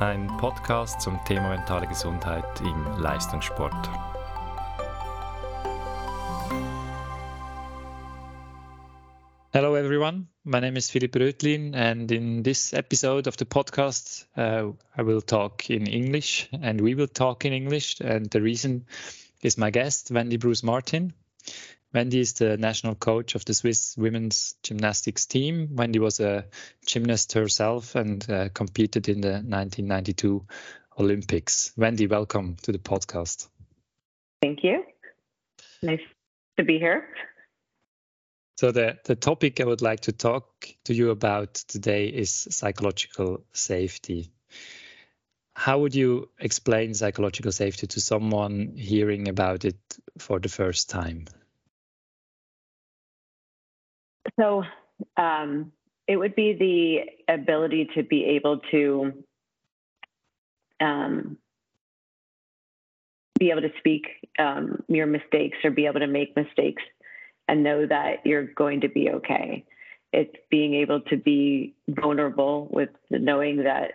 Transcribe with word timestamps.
ein 0.00 0.28
Podcast 0.38 1.00
zum 1.00 1.18
Thema 1.24 1.48
mentale 1.48 1.88
Gesundheit 1.88 2.44
im 2.60 3.00
Leistungssport. 3.00 3.74
Hello, 9.52 9.74
everyone. 9.74 10.28
My 10.44 10.60
name 10.60 10.76
is 10.76 10.88
Philip 10.88 11.16
Rötlin, 11.16 11.74
and 11.74 12.12
in 12.12 12.44
this 12.44 12.72
episode 12.72 13.26
of 13.26 13.36
the 13.38 13.44
podcast, 13.44 14.26
uh, 14.36 14.72
I 14.96 15.02
will 15.02 15.20
talk 15.20 15.68
in 15.68 15.86
English, 15.86 16.48
and 16.62 16.80
we 16.80 16.94
will 16.94 17.08
talk 17.08 17.44
in 17.44 17.52
English. 17.52 18.00
And 18.00 18.30
the 18.30 18.40
reason 18.40 18.86
is 19.42 19.58
my 19.58 19.70
guest, 19.70 20.12
Wendy 20.12 20.36
Bruce 20.36 20.62
Martin. 20.62 21.12
Wendy 21.98 22.20
is 22.20 22.34
the 22.34 22.56
national 22.56 22.94
coach 22.94 23.34
of 23.34 23.44
the 23.44 23.52
Swiss 23.52 23.96
women's 23.98 24.54
gymnastics 24.62 25.26
team. 25.26 25.70
Wendy 25.72 25.98
was 25.98 26.20
a 26.20 26.44
gymnast 26.86 27.32
herself 27.32 27.96
and 27.96 28.24
uh, 28.30 28.50
competed 28.50 29.08
in 29.08 29.20
the 29.20 29.42
1992 29.42 30.46
Olympics. 30.96 31.72
Wendy, 31.76 32.06
welcome 32.06 32.54
to 32.62 32.70
the 32.70 32.78
podcast. 32.78 33.48
Thank 34.40 34.62
you. 34.62 34.84
Nice 35.82 35.98
to 36.56 36.62
be 36.62 36.78
here. 36.78 37.08
So 38.58 38.70
the, 38.70 38.98
the 39.04 39.16
topic 39.16 39.60
I 39.60 39.64
would 39.64 39.82
like 39.82 40.02
to 40.02 40.12
talk 40.12 40.68
to 40.84 40.94
you 40.94 41.10
about 41.10 41.54
today 41.54 42.06
is 42.06 42.30
psychological 42.30 43.42
safety. 43.52 44.30
How 45.52 45.80
would 45.80 45.96
you 45.96 46.28
explain 46.38 46.94
psychological 46.94 47.50
safety 47.50 47.88
to 47.88 48.00
someone 48.00 48.74
hearing 48.76 49.26
about 49.26 49.64
it 49.64 49.78
for 50.16 50.38
the 50.38 50.48
first 50.48 50.90
time? 50.90 51.24
So 54.38 54.64
um, 55.16 55.72
it 56.06 56.16
would 56.16 56.34
be 56.34 56.54
the 56.54 57.32
ability 57.32 57.90
to 57.94 58.02
be 58.02 58.24
able 58.24 58.60
to 58.70 59.12
um, 60.80 61.36
be 63.38 63.50
able 63.50 63.62
to 63.62 63.72
speak 63.78 64.06
um, 64.38 64.82
your 64.88 65.06
mistakes 65.06 65.58
or 65.64 65.70
be 65.70 65.86
able 65.86 66.00
to 66.00 66.06
make 66.06 66.36
mistakes 66.36 66.82
and 67.46 67.62
know 67.62 67.86
that 67.86 68.24
you're 68.24 68.46
going 68.46 68.80
to 68.82 68.88
be 68.88 69.10
okay. 69.10 69.64
It's 70.12 70.34
being 70.50 70.74
able 70.74 71.00
to 71.02 71.16
be 71.16 71.74
vulnerable 71.88 72.68
with 72.70 72.90
knowing 73.10 73.64
that 73.64 73.92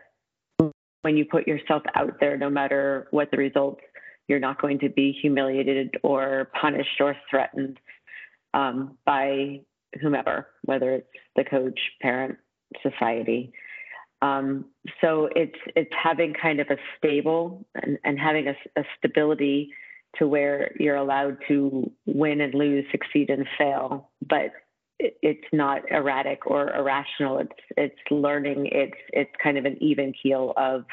when 1.02 1.17
you 1.17 1.25
put 1.25 1.47
yourself 1.47 1.83
out 1.95 2.19
there, 2.19 2.38
no 2.38 2.49
matter 2.49 3.08
what 3.11 3.30
the 3.31 3.38
results, 3.38 3.81
you're 4.27 4.39
not 4.39 4.61
going 4.61 4.80
to 4.80 4.89
be 4.89 5.11
humiliated 5.11 5.97
or 6.02 6.49
punished 6.59 7.02
or 7.02 7.15
threatened 7.30 7.77
um, 8.53 8.97
by 9.05 9.59
whomever, 10.02 10.47
whether 10.63 10.94
it's 10.94 11.08
the 11.36 11.44
coach, 11.44 11.80
parent, 12.02 12.38
society. 12.81 13.53
Um, 14.22 14.66
so 15.02 15.30
it's 15.36 15.58
it's 15.75 15.91
having 16.02 16.33
kind 16.33 16.59
of 16.59 16.67
a 16.69 16.77
stable 16.97 17.66
and, 17.75 17.97
and 18.05 18.17
having 18.17 18.47
a, 18.47 18.55
a, 18.80 18.83
stability 18.97 19.69
to 20.17 20.27
where 20.27 20.71
you're 20.80 20.95
allowed 20.95 21.38
to 21.49 21.91
win 22.05 22.39
and 22.39 22.53
lose, 22.53 22.86
succeed 22.89 23.30
and 23.30 23.45
fail, 23.58 24.11
but 24.21 24.52
it, 24.97 25.17
it's 25.21 25.47
not 25.52 25.81
erratic 25.91 26.45
or 26.45 26.73
irrational. 26.73 27.39
It's 27.39 27.59
it's 27.75 27.99
learning. 28.11 28.69
It's 28.71 28.97
it's 29.11 29.31
kind 29.44 29.58
of 29.58 29.66
an 29.66 29.77
even 29.81 30.14
keel 30.14 30.53
of 30.55 30.86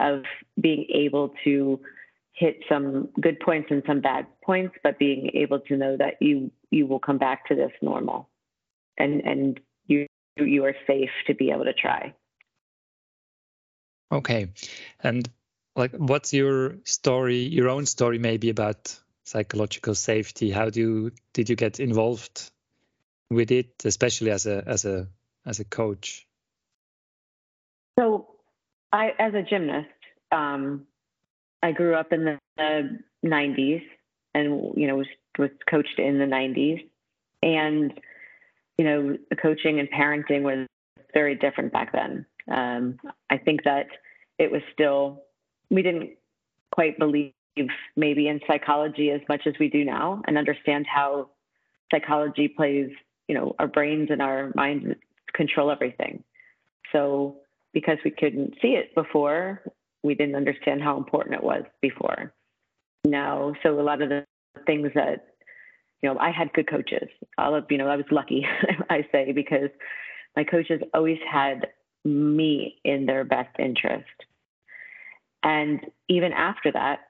of 0.00 0.22
being 0.58 0.86
able 0.94 1.34
to 1.44 1.78
hit 2.32 2.56
some 2.68 3.08
good 3.20 3.38
points 3.40 3.68
and 3.70 3.82
some 3.86 4.00
bad 4.00 4.26
points, 4.42 4.74
but 4.82 4.98
being 4.98 5.30
able 5.34 5.60
to 5.60 5.76
know 5.76 5.96
that 5.98 6.14
you 6.20 6.50
you 6.70 6.86
will 6.86 6.98
come 6.98 7.18
back 7.18 7.46
to 7.48 7.54
this 7.54 7.72
normal 7.82 8.30
and 8.98 9.20
and 9.22 9.60
you 9.86 10.06
you 10.36 10.64
are 10.64 10.74
safe 10.86 11.10
to 11.26 11.34
be 11.34 11.50
able 11.50 11.64
to 11.64 11.72
try. 11.72 12.14
Okay, 14.10 14.48
and 15.02 15.28
like, 15.74 15.92
what's 15.92 16.32
your 16.34 16.76
story, 16.84 17.38
your 17.38 17.68
own 17.68 17.86
story, 17.86 18.18
maybe 18.18 18.50
about 18.50 18.94
psychological 19.24 19.94
safety? 19.94 20.50
How 20.50 20.68
do 20.68 20.80
you, 20.80 21.12
did 21.32 21.48
you 21.48 21.56
get 21.56 21.80
involved 21.80 22.50
with 23.30 23.50
it, 23.50 23.82
especially 23.84 24.30
as 24.30 24.46
a 24.46 24.62
as 24.66 24.84
a 24.84 25.08
as 25.46 25.60
a 25.60 25.64
coach? 25.64 26.26
So, 27.98 28.28
I 28.92 29.12
as 29.18 29.34
a 29.34 29.42
gymnast, 29.42 29.88
um, 30.30 30.86
I 31.62 31.72
grew 31.72 31.94
up 31.94 32.12
in 32.12 32.24
the, 32.24 32.38
the 32.56 32.98
90s, 33.24 33.82
and 34.34 34.74
you 34.76 34.86
know 34.86 34.96
was 34.96 35.08
was 35.38 35.50
coached 35.68 35.98
in 35.98 36.18
the 36.18 36.26
90s, 36.26 36.86
and 37.42 37.98
you 38.82 38.88
know, 38.88 39.16
the 39.30 39.36
coaching 39.36 39.78
and 39.78 39.88
parenting 39.92 40.42
was 40.42 40.66
very 41.14 41.36
different 41.36 41.72
back 41.72 41.92
then. 41.92 42.26
Um, 42.50 42.98
I 43.30 43.38
think 43.38 43.62
that 43.62 43.86
it 44.40 44.50
was 44.50 44.60
still, 44.72 45.22
we 45.70 45.82
didn't 45.82 46.10
quite 46.72 46.98
believe 46.98 47.32
maybe 47.96 48.26
in 48.26 48.40
psychology 48.48 49.10
as 49.10 49.20
much 49.28 49.42
as 49.46 49.54
we 49.60 49.68
do 49.68 49.84
now 49.84 50.20
and 50.26 50.36
understand 50.36 50.86
how 50.92 51.30
psychology 51.92 52.48
plays, 52.48 52.90
you 53.28 53.36
know, 53.36 53.54
our 53.60 53.68
brains 53.68 54.08
and 54.10 54.20
our 54.20 54.50
minds 54.56 54.96
control 55.32 55.70
everything. 55.70 56.24
So 56.90 57.36
because 57.72 57.98
we 58.04 58.10
couldn't 58.10 58.54
see 58.60 58.70
it 58.70 58.92
before, 58.96 59.62
we 60.02 60.16
didn't 60.16 60.34
understand 60.34 60.82
how 60.82 60.96
important 60.96 61.36
it 61.36 61.44
was 61.44 61.62
before. 61.80 62.32
Now, 63.04 63.54
so 63.62 63.78
a 63.78 63.80
lot 63.80 64.02
of 64.02 64.08
the 64.08 64.24
things 64.66 64.90
that 64.96 65.31
you 66.02 66.12
know, 66.12 66.18
I 66.18 66.30
had 66.30 66.52
good 66.52 66.68
coaches. 66.68 67.08
All 67.38 67.54
of, 67.54 67.64
you 67.70 67.78
know, 67.78 67.88
I 67.88 67.96
was 67.96 68.06
lucky, 68.10 68.44
I 68.90 69.06
say, 69.12 69.32
because 69.32 69.70
my 70.36 70.44
coaches 70.44 70.80
always 70.92 71.18
had 71.30 71.68
me 72.04 72.80
in 72.84 73.06
their 73.06 73.24
best 73.24 73.54
interest. 73.58 74.08
And 75.42 75.80
even 76.08 76.32
after 76.32 76.72
that, 76.72 77.00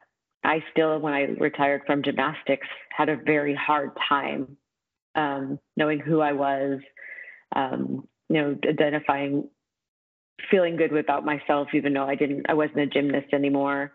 I 0.44 0.62
still, 0.72 0.98
when 0.98 1.14
I 1.14 1.22
retired 1.38 1.82
from 1.86 2.02
gymnastics, 2.02 2.66
had 2.94 3.08
a 3.08 3.16
very 3.16 3.54
hard 3.54 3.92
time 4.08 4.56
um, 5.14 5.58
knowing 5.76 6.00
who 6.00 6.20
I 6.20 6.32
was, 6.32 6.80
um, 7.54 8.08
you 8.28 8.40
know, 8.40 8.56
identifying, 8.68 9.48
feeling 10.50 10.76
good 10.76 10.94
about 10.96 11.24
myself, 11.24 11.68
even 11.74 11.92
though 11.92 12.06
I 12.06 12.14
didn't, 12.14 12.46
I 12.48 12.54
wasn't 12.54 12.80
a 12.80 12.86
gymnast 12.86 13.32
anymore. 13.32 13.92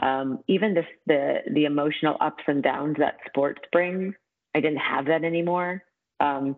Um, 0.00 0.38
even 0.46 0.74
this, 0.74 0.86
the 1.06 1.38
the 1.52 1.64
emotional 1.64 2.16
ups 2.20 2.44
and 2.46 2.62
downs 2.62 2.96
that 3.00 3.16
sports 3.26 3.60
brings 3.72 4.14
I 4.54 4.60
didn't 4.60 4.78
have 4.78 5.06
that 5.06 5.24
anymore. 5.24 5.82
Um, 6.20 6.56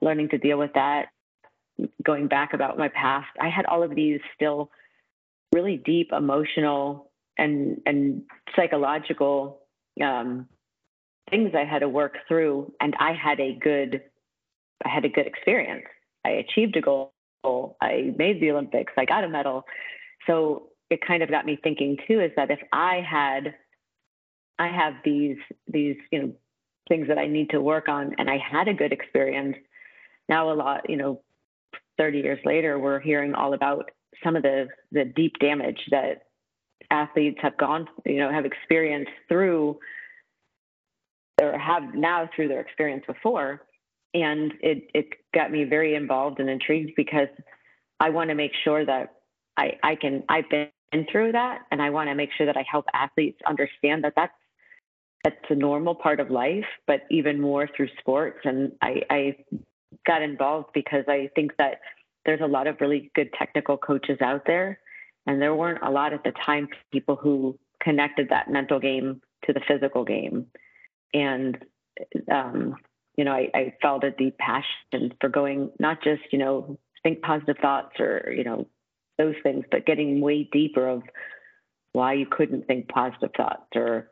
learning 0.00 0.30
to 0.30 0.38
deal 0.38 0.58
with 0.58 0.72
that, 0.74 1.06
going 2.02 2.28
back 2.28 2.54
about 2.54 2.78
my 2.78 2.88
past, 2.88 3.28
I 3.40 3.48
had 3.48 3.66
all 3.66 3.82
of 3.82 3.94
these 3.94 4.20
still 4.34 4.70
really 5.52 5.76
deep 5.76 6.12
emotional 6.12 7.10
and 7.36 7.80
and 7.86 8.22
psychological 8.54 9.60
um, 10.02 10.48
things 11.30 11.52
I 11.54 11.64
had 11.64 11.80
to 11.80 11.88
work 11.88 12.16
through, 12.28 12.72
and 12.80 12.94
I 12.98 13.12
had 13.12 13.40
a 13.40 13.54
good 13.60 14.02
I 14.84 14.88
had 14.88 15.04
a 15.04 15.08
good 15.08 15.26
experience. 15.26 15.84
I 16.24 16.30
achieved 16.30 16.76
a 16.76 16.80
goal. 16.80 17.12
I 17.80 18.14
made 18.16 18.40
the 18.40 18.50
Olympics. 18.50 18.92
I 18.96 19.04
got 19.04 19.24
a 19.24 19.28
medal. 19.28 19.64
So 20.26 20.70
it 20.90 21.00
kind 21.06 21.22
of 21.22 21.30
got 21.30 21.46
me 21.46 21.58
thinking 21.62 21.96
too. 22.06 22.20
Is 22.20 22.30
that 22.36 22.50
if 22.50 22.60
I 22.72 23.04
had 23.08 23.54
I 24.58 24.68
have 24.68 24.94
these 25.04 25.36
these 25.66 25.96
you 26.10 26.22
know 26.22 26.32
things 26.88 27.08
that 27.08 27.18
I 27.18 27.26
need 27.26 27.50
to 27.50 27.60
work 27.60 27.88
on. 27.88 28.14
And 28.18 28.28
I 28.28 28.38
had 28.38 28.68
a 28.68 28.74
good 28.74 28.92
experience. 28.92 29.56
Now, 30.28 30.52
a 30.52 30.54
lot, 30.54 30.88
you 30.88 30.96
know, 30.96 31.20
30 31.98 32.18
years 32.18 32.40
later, 32.44 32.78
we're 32.78 33.00
hearing 33.00 33.34
all 33.34 33.54
about 33.54 33.90
some 34.22 34.36
of 34.36 34.42
the, 34.42 34.68
the 34.92 35.04
deep 35.04 35.38
damage 35.40 35.80
that 35.90 36.26
athletes 36.90 37.38
have 37.42 37.56
gone, 37.56 37.88
you 38.04 38.18
know, 38.18 38.30
have 38.30 38.44
experienced 38.44 39.10
through 39.28 39.78
or 41.40 41.58
have 41.58 41.94
now 41.94 42.28
through 42.34 42.48
their 42.48 42.60
experience 42.60 43.04
before. 43.06 43.62
And 44.12 44.52
it, 44.60 44.88
it 44.94 45.06
got 45.34 45.50
me 45.50 45.64
very 45.64 45.94
involved 45.94 46.38
and 46.38 46.48
intrigued 46.48 46.92
because 46.96 47.28
I 47.98 48.10
want 48.10 48.30
to 48.30 48.34
make 48.34 48.52
sure 48.62 48.84
that 48.84 49.14
I, 49.56 49.72
I 49.82 49.96
can, 49.96 50.22
I've 50.28 50.48
been 50.48 50.68
through 51.10 51.32
that 51.32 51.62
and 51.70 51.82
I 51.82 51.90
want 51.90 52.08
to 52.08 52.14
make 52.14 52.30
sure 52.36 52.46
that 52.46 52.56
I 52.56 52.64
help 52.70 52.86
athletes 52.92 53.38
understand 53.46 54.04
that 54.04 54.12
that's 54.14 54.32
that's 55.24 55.36
a 55.48 55.54
normal 55.54 55.94
part 55.94 56.20
of 56.20 56.30
life, 56.30 56.66
but 56.86 57.00
even 57.10 57.40
more 57.40 57.68
through 57.74 57.88
sports. 57.98 58.38
And 58.44 58.72
I, 58.82 59.02
I 59.10 59.36
got 60.06 60.22
involved 60.22 60.68
because 60.74 61.04
I 61.08 61.30
think 61.34 61.52
that 61.56 61.80
there's 62.26 62.42
a 62.42 62.46
lot 62.46 62.66
of 62.66 62.80
really 62.80 63.10
good 63.14 63.30
technical 63.38 63.78
coaches 63.78 64.18
out 64.22 64.42
there. 64.46 64.78
And 65.26 65.40
there 65.40 65.54
weren't 65.54 65.82
a 65.82 65.90
lot 65.90 66.12
at 66.12 66.22
the 66.24 66.32
time 66.44 66.68
people 66.92 67.16
who 67.16 67.58
connected 67.82 68.28
that 68.28 68.50
mental 68.50 68.78
game 68.78 69.22
to 69.46 69.54
the 69.54 69.62
physical 69.66 70.04
game. 70.04 70.46
And, 71.14 71.56
um, 72.30 72.76
you 73.16 73.24
know, 73.24 73.32
I, 73.32 73.48
I 73.54 73.74
felt 73.80 74.04
a 74.04 74.10
deep 74.10 74.36
passion 74.38 75.14
for 75.20 75.30
going, 75.30 75.70
not 75.78 76.02
just, 76.02 76.22
you 76.32 76.38
know, 76.38 76.78
think 77.02 77.22
positive 77.22 77.56
thoughts 77.62 77.98
or, 77.98 78.32
you 78.36 78.44
know, 78.44 78.66
those 79.16 79.36
things, 79.42 79.64
but 79.70 79.86
getting 79.86 80.20
way 80.20 80.48
deeper 80.52 80.86
of 80.88 81.02
why 81.92 82.14
you 82.14 82.26
couldn't 82.26 82.66
think 82.66 82.88
positive 82.88 83.30
thoughts 83.36 83.68
or 83.76 84.08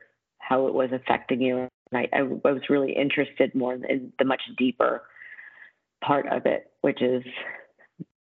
how 0.52 0.66
it 0.66 0.74
was 0.74 0.90
affecting 0.92 1.40
you. 1.40 1.68
And 1.90 1.94
I, 1.94 2.08
I, 2.12 2.22
was 2.22 2.62
really 2.68 2.92
interested 2.92 3.54
more 3.54 3.72
in 3.74 4.12
the 4.18 4.24
much 4.26 4.42
deeper 4.58 5.02
part 6.04 6.26
of 6.26 6.44
it, 6.44 6.70
which 6.82 7.00
is, 7.00 7.24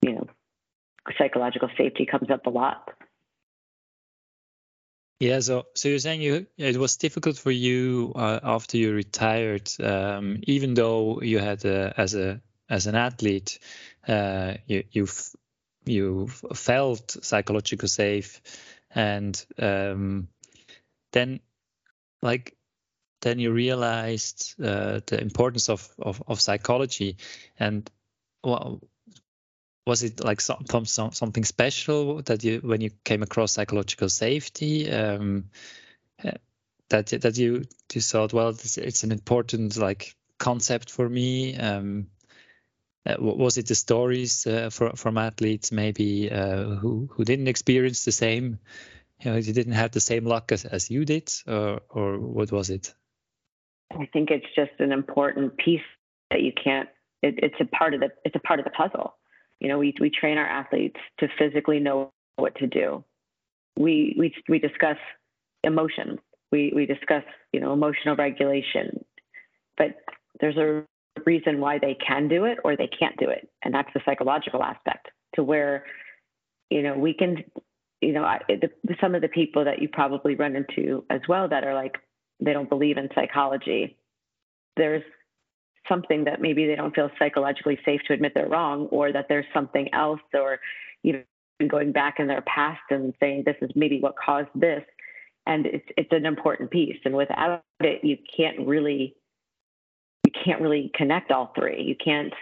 you 0.02 0.12
know, 0.12 0.26
psychological 1.18 1.68
safety 1.76 2.06
comes 2.06 2.30
up 2.30 2.46
a 2.46 2.50
lot. 2.50 2.88
Yeah, 5.18 5.40
so 5.40 5.66
so 5.74 5.88
you're 5.88 5.98
saying 5.98 6.22
you 6.22 6.46
it 6.56 6.78
was 6.78 6.96
difficult 6.96 7.36
for 7.36 7.50
you 7.50 8.12
uh, 8.16 8.40
after 8.42 8.78
you 8.78 8.94
retired, 8.94 9.68
um, 9.78 10.38
even 10.44 10.72
though 10.72 11.20
you 11.20 11.38
had 11.40 11.62
a, 11.66 11.92
as 11.96 12.14
a 12.14 12.40
as 12.70 12.86
an 12.86 12.94
athlete, 12.94 13.58
uh, 14.08 14.54
you 14.66 14.84
you 14.92 15.08
you 15.84 16.28
felt 16.54 17.16
psychological 17.22 17.88
safe, 17.88 18.40
and 18.94 19.44
um, 19.58 20.28
then 21.12 21.40
like 22.22 22.56
then 23.20 23.38
you 23.38 23.52
realized 23.52 24.54
uh, 24.62 25.00
the 25.06 25.20
importance 25.20 25.68
of, 25.68 25.88
of, 25.98 26.22
of 26.26 26.40
psychology. 26.40 27.18
And 27.58 27.88
well, 28.42 28.80
was 29.86 30.02
it 30.02 30.22
like 30.24 30.40
some, 30.40 30.64
some, 30.86 31.12
something 31.12 31.44
special 31.44 32.22
that 32.22 32.42
you 32.44 32.60
when 32.60 32.80
you 32.80 32.90
came 33.04 33.22
across 33.22 33.52
psychological 33.52 34.08
safety 34.08 34.90
um, 34.90 35.50
uh, 36.24 36.32
that 36.88 37.08
that 37.08 37.36
you 37.36 37.64
you 37.92 38.00
thought 38.00 38.32
well 38.32 38.50
it's, 38.50 39.04
an 39.04 39.12
important 39.12 39.76
like 39.76 40.14
concept 40.38 40.90
for 40.90 41.08
me? 41.08 41.56
Um, 41.56 42.06
uh, 43.06 43.16
was 43.18 43.56
it 43.56 43.66
the 43.66 43.74
stories 43.74 44.46
uh, 44.46 44.68
for, 44.70 44.94
from 44.94 45.16
athletes 45.16 45.72
maybe 45.72 46.30
uh, 46.30 46.64
who 46.64 47.08
who 47.12 47.24
didn't 47.24 47.48
experience 47.48 48.04
the 48.04 48.12
same 48.12 48.58
you 49.20 49.30
know 49.30 49.36
you 49.36 49.52
didn't 49.52 49.74
have 49.74 49.90
the 49.90 50.00
same 50.00 50.24
luck 50.24 50.52
as, 50.52 50.64
as 50.64 50.90
you 50.90 51.04
did 51.04 51.30
or 51.46 51.80
or 51.90 52.18
what 52.18 52.50
was 52.52 52.70
it 52.70 52.94
I 53.98 54.06
think 54.12 54.30
it's 54.30 54.46
just 54.54 54.72
an 54.78 54.92
important 54.92 55.56
piece 55.56 55.80
that 56.30 56.42
you 56.42 56.52
can't. 56.52 56.88
It, 57.22 57.34
it's 57.42 57.56
a 57.60 57.64
part 57.64 57.94
of 57.94 58.00
the. 58.00 58.10
It's 58.24 58.36
a 58.36 58.40
part 58.40 58.60
of 58.60 58.64
the 58.64 58.70
puzzle. 58.70 59.16
You 59.58 59.68
know, 59.68 59.78
we 59.78 59.94
we 60.00 60.10
train 60.10 60.38
our 60.38 60.46
athletes 60.46 60.98
to 61.18 61.28
physically 61.38 61.80
know 61.80 62.10
what 62.36 62.54
to 62.56 62.66
do. 62.66 63.04
We 63.76 64.14
we 64.18 64.34
we 64.48 64.58
discuss 64.58 64.96
emotions. 65.64 66.18
We 66.52 66.72
we 66.74 66.86
discuss 66.86 67.24
you 67.52 67.60
know 67.60 67.72
emotional 67.72 68.16
regulation, 68.16 69.04
but 69.76 69.96
there's 70.40 70.56
a 70.56 70.84
reason 71.26 71.60
why 71.60 71.78
they 71.78 71.94
can 72.06 72.28
do 72.28 72.44
it 72.44 72.58
or 72.64 72.76
they 72.76 72.88
can't 72.88 73.16
do 73.18 73.28
it, 73.28 73.50
and 73.62 73.74
that's 73.74 73.90
the 73.92 74.00
psychological 74.04 74.62
aspect. 74.62 75.08
To 75.36 75.44
where, 75.44 75.84
you 76.70 76.82
know, 76.82 76.96
we 76.96 77.14
can, 77.14 77.44
you 78.00 78.12
know, 78.12 78.24
I, 78.24 78.40
the, 78.48 78.70
some 79.00 79.14
of 79.14 79.22
the 79.22 79.28
people 79.28 79.64
that 79.64 79.80
you 79.80 79.88
probably 79.88 80.34
run 80.34 80.56
into 80.56 81.04
as 81.10 81.20
well 81.28 81.48
that 81.48 81.64
are 81.64 81.74
like, 81.74 81.96
they 82.40 82.52
don't 82.52 82.68
believe 82.68 82.96
in 82.96 83.08
psychology, 83.14 83.98
there's 84.76 85.02
something 85.88 86.24
that 86.24 86.40
maybe 86.40 86.66
they 86.66 86.76
don't 86.76 86.94
feel 86.94 87.10
psychologically 87.18 87.78
safe 87.84 88.00
to 88.06 88.14
admit 88.14 88.32
they're 88.34 88.48
wrong, 88.48 88.86
or 88.86 89.12
that 89.12 89.26
there's 89.28 89.46
something 89.52 89.92
else, 89.92 90.20
or 90.32 90.58
even 91.02 91.24
going 91.68 91.92
back 91.92 92.18
in 92.18 92.26
their 92.26 92.42
past 92.42 92.80
and 92.90 93.12
saying 93.20 93.42
this 93.44 93.56
is 93.60 93.70
maybe 93.74 94.00
what 94.00 94.14
caused 94.16 94.48
this. 94.54 94.82
And 95.46 95.66
it's 95.66 95.86
it's 95.96 96.12
an 96.12 96.26
important 96.26 96.70
piece. 96.70 96.98
And 97.04 97.14
without 97.14 97.62
it, 97.80 98.04
you 98.04 98.16
can't 98.36 98.66
really 98.66 99.16
you 100.24 100.32
can't 100.44 100.60
really 100.60 100.90
connect 100.94 101.30
all 101.30 101.52
three. 101.58 101.82
You 101.82 101.96
can't 102.02 102.32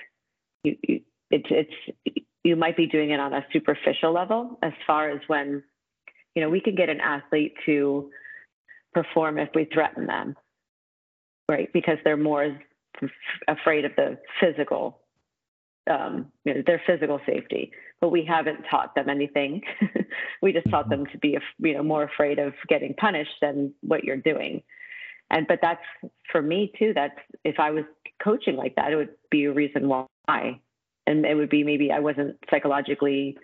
you, 0.64 0.76
you 0.82 1.00
it's 1.30 1.46
it's 1.50 2.26
you 2.44 2.56
might 2.56 2.76
be 2.76 2.86
doing 2.86 3.10
it 3.10 3.20
on 3.20 3.32
a 3.32 3.44
superficial 3.52 4.12
level 4.12 4.58
as 4.62 4.72
far 4.86 5.10
as 5.10 5.20
when 5.26 5.62
you 6.34 6.42
know 6.42 6.48
we 6.48 6.60
can 6.60 6.74
get 6.74 6.88
an 6.88 7.00
athlete 7.00 7.54
to 7.66 8.10
perform 8.94 9.38
if 9.38 9.48
we 9.54 9.66
threaten 9.66 10.06
them, 10.06 10.36
right? 11.48 11.72
Because 11.72 11.98
they're 12.04 12.16
more 12.16 12.58
afraid 13.46 13.84
of 13.84 13.92
the 13.96 14.18
physical, 14.40 15.00
um, 15.90 16.26
you 16.44 16.54
know, 16.54 16.62
their 16.66 16.82
physical 16.86 17.20
safety. 17.26 17.72
But 18.00 18.10
we 18.10 18.24
haven't 18.24 18.64
taught 18.70 18.94
them 18.94 19.08
anything. 19.08 19.62
we 20.42 20.52
just 20.52 20.70
taught 20.70 20.88
them 20.88 21.06
to 21.06 21.18
be, 21.18 21.36
you 21.58 21.74
know, 21.74 21.82
more 21.82 22.04
afraid 22.04 22.38
of 22.38 22.54
getting 22.68 22.94
punished 22.94 23.34
than 23.40 23.74
what 23.80 24.04
you're 24.04 24.16
doing. 24.16 24.62
And 25.30 25.46
but 25.46 25.58
that's 25.60 25.82
for 26.30 26.40
me 26.40 26.72
too. 26.78 26.92
That's 26.94 27.18
if 27.44 27.56
I 27.58 27.70
was 27.70 27.84
coaching 28.22 28.56
like 28.56 28.76
that, 28.76 28.92
it 28.92 28.96
would 28.96 29.14
be 29.30 29.44
a 29.44 29.52
reason 29.52 29.88
why, 29.88 30.60
and 31.08 31.24
it 31.24 31.34
would 31.34 31.48
be 31.48 31.64
maybe 31.64 31.90
I 31.90 32.00
wasn't 32.00 32.36
psychologically, 32.50 33.38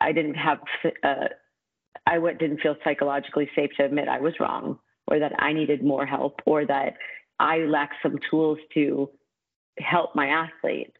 I 0.00 0.12
didn't 0.12 0.36
have, 0.36 0.58
uh, 1.02 1.28
I 2.06 2.18
didn't 2.38 2.60
feel 2.60 2.76
psychologically 2.84 3.50
safe 3.56 3.70
to 3.76 3.84
admit 3.84 4.06
I 4.06 4.20
was 4.20 4.34
wrong 4.38 4.78
or 5.08 5.18
that 5.18 5.32
I 5.36 5.52
needed 5.52 5.82
more 5.82 6.06
help 6.06 6.40
or 6.46 6.64
that 6.64 6.94
I 7.40 7.58
lacked 7.58 7.96
some 8.04 8.18
tools 8.30 8.58
to 8.74 9.10
help 9.78 10.14
my 10.14 10.28
athlete. 10.28 10.94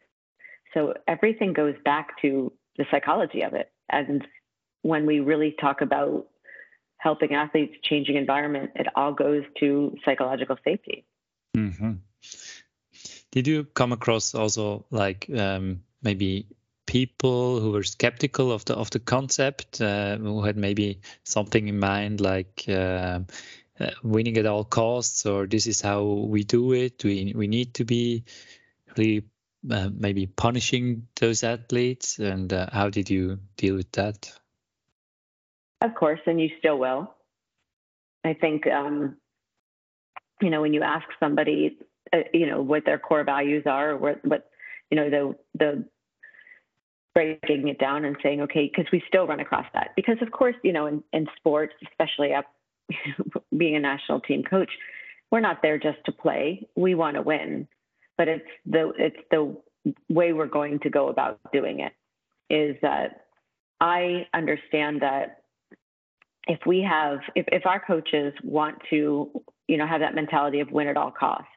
So 0.73 0.93
everything 1.07 1.53
goes 1.53 1.75
back 1.85 2.21
to 2.21 2.51
the 2.77 2.85
psychology 2.91 3.41
of 3.43 3.53
it. 3.53 3.71
And 3.89 4.27
when 4.81 5.05
we 5.05 5.21
really 5.21 5.55
talk 5.61 5.79
about 5.79 6.27
helping 6.97 7.33
athletes 7.33 7.75
changing 7.81 8.17
environment, 8.17 8.71
it 8.75 8.87
all 8.93 9.13
goes 9.13 9.43
to 9.61 9.95
psychological 10.03 10.57
safety. 10.65 11.05
Mm-hmm. 11.55 11.93
Did 13.31 13.47
you 13.47 13.63
come 13.63 13.93
across 13.93 14.35
also 14.35 14.85
like 14.91 15.29
um, 15.33 15.83
maybe 16.01 16.47
people 16.85 17.59
who 17.59 17.71
were 17.71 17.83
skeptical 17.83 18.51
of 18.51 18.65
the 18.65 18.75
of 18.75 18.89
the 18.89 18.99
concept, 18.99 19.79
uh, 19.81 20.17
who 20.17 20.43
had 20.43 20.57
maybe 20.57 21.01
something 21.23 21.67
in 21.67 21.79
mind 21.79 22.19
like 22.19 22.65
uh, 22.67 23.19
uh, 23.79 23.91
winning 24.03 24.37
at 24.37 24.45
all 24.45 24.63
costs 24.63 25.25
or 25.25 25.47
this 25.47 25.67
is 25.67 25.81
how 25.81 26.03
we 26.03 26.43
do 26.43 26.73
it 26.73 27.03
we 27.03 27.33
we 27.35 27.47
need 27.47 27.73
to 27.73 27.85
be 27.85 28.23
really 28.97 29.23
uh, 29.71 29.89
maybe 29.93 30.25
punishing 30.25 31.07
those 31.19 31.43
athletes 31.43 32.19
and 32.19 32.51
uh, 32.53 32.67
how 32.71 32.89
did 32.89 33.09
you 33.09 33.39
deal 33.57 33.75
with 33.75 33.91
that? 33.93 34.31
Of 35.81 35.95
course 35.95 36.19
and 36.25 36.39
you 36.41 36.49
still 36.59 36.77
will. 36.77 37.13
I 38.23 38.33
think 38.33 38.67
um, 38.67 39.15
you 40.41 40.49
know 40.49 40.61
when 40.61 40.73
you 40.73 40.81
ask 40.81 41.05
somebody 41.19 41.77
uh, 42.11 42.19
you 42.33 42.47
know 42.47 42.61
what 42.61 42.85
their 42.85 42.99
core 42.99 43.23
values 43.23 43.63
are 43.65 43.91
or 43.91 43.97
what, 43.97 44.25
what 44.25 44.48
you 44.91 44.95
know 44.95 45.09
the 45.09 45.35
the 45.57 45.85
breaking 47.15 47.67
it 47.67 47.79
down 47.79 48.05
and 48.05 48.15
saying 48.21 48.41
okay 48.41 48.71
because 48.73 48.89
we 48.91 49.03
still 49.07 49.27
run 49.27 49.39
across 49.39 49.65
that 49.73 49.89
because 49.95 50.17
of 50.21 50.31
course 50.31 50.55
you 50.63 50.71
know 50.71 50.85
in, 50.85 51.03
in 51.11 51.27
sports 51.37 51.73
especially 51.83 52.33
up 52.33 52.45
being 53.57 53.75
a 53.75 53.79
national 53.79 54.21
team 54.21 54.43
coach, 54.43 54.71
we're 55.31 55.39
not 55.39 55.61
there 55.61 55.77
just 55.77 55.99
to 56.05 56.11
play. 56.11 56.67
We 56.75 56.95
want 56.95 57.15
to 57.15 57.21
win, 57.21 57.67
but 58.17 58.27
it's 58.27 58.47
the 58.65 58.91
it's 58.97 59.17
the 59.31 59.55
way 60.09 60.33
we're 60.33 60.47
going 60.47 60.79
to 60.79 60.89
go 60.89 61.09
about 61.09 61.39
doing 61.53 61.81
it. 61.81 61.93
Is 62.49 62.75
that 62.81 63.25
I 63.79 64.27
understand 64.33 65.01
that 65.01 65.43
if 66.47 66.59
we 66.65 66.81
have 66.81 67.19
if, 67.35 67.45
if 67.51 67.65
our 67.65 67.79
coaches 67.79 68.33
want 68.43 68.77
to 68.89 69.29
you 69.67 69.77
know 69.77 69.87
have 69.87 70.01
that 70.01 70.15
mentality 70.15 70.59
of 70.59 70.71
win 70.71 70.87
at 70.87 70.97
all 70.97 71.11
costs, 71.11 71.47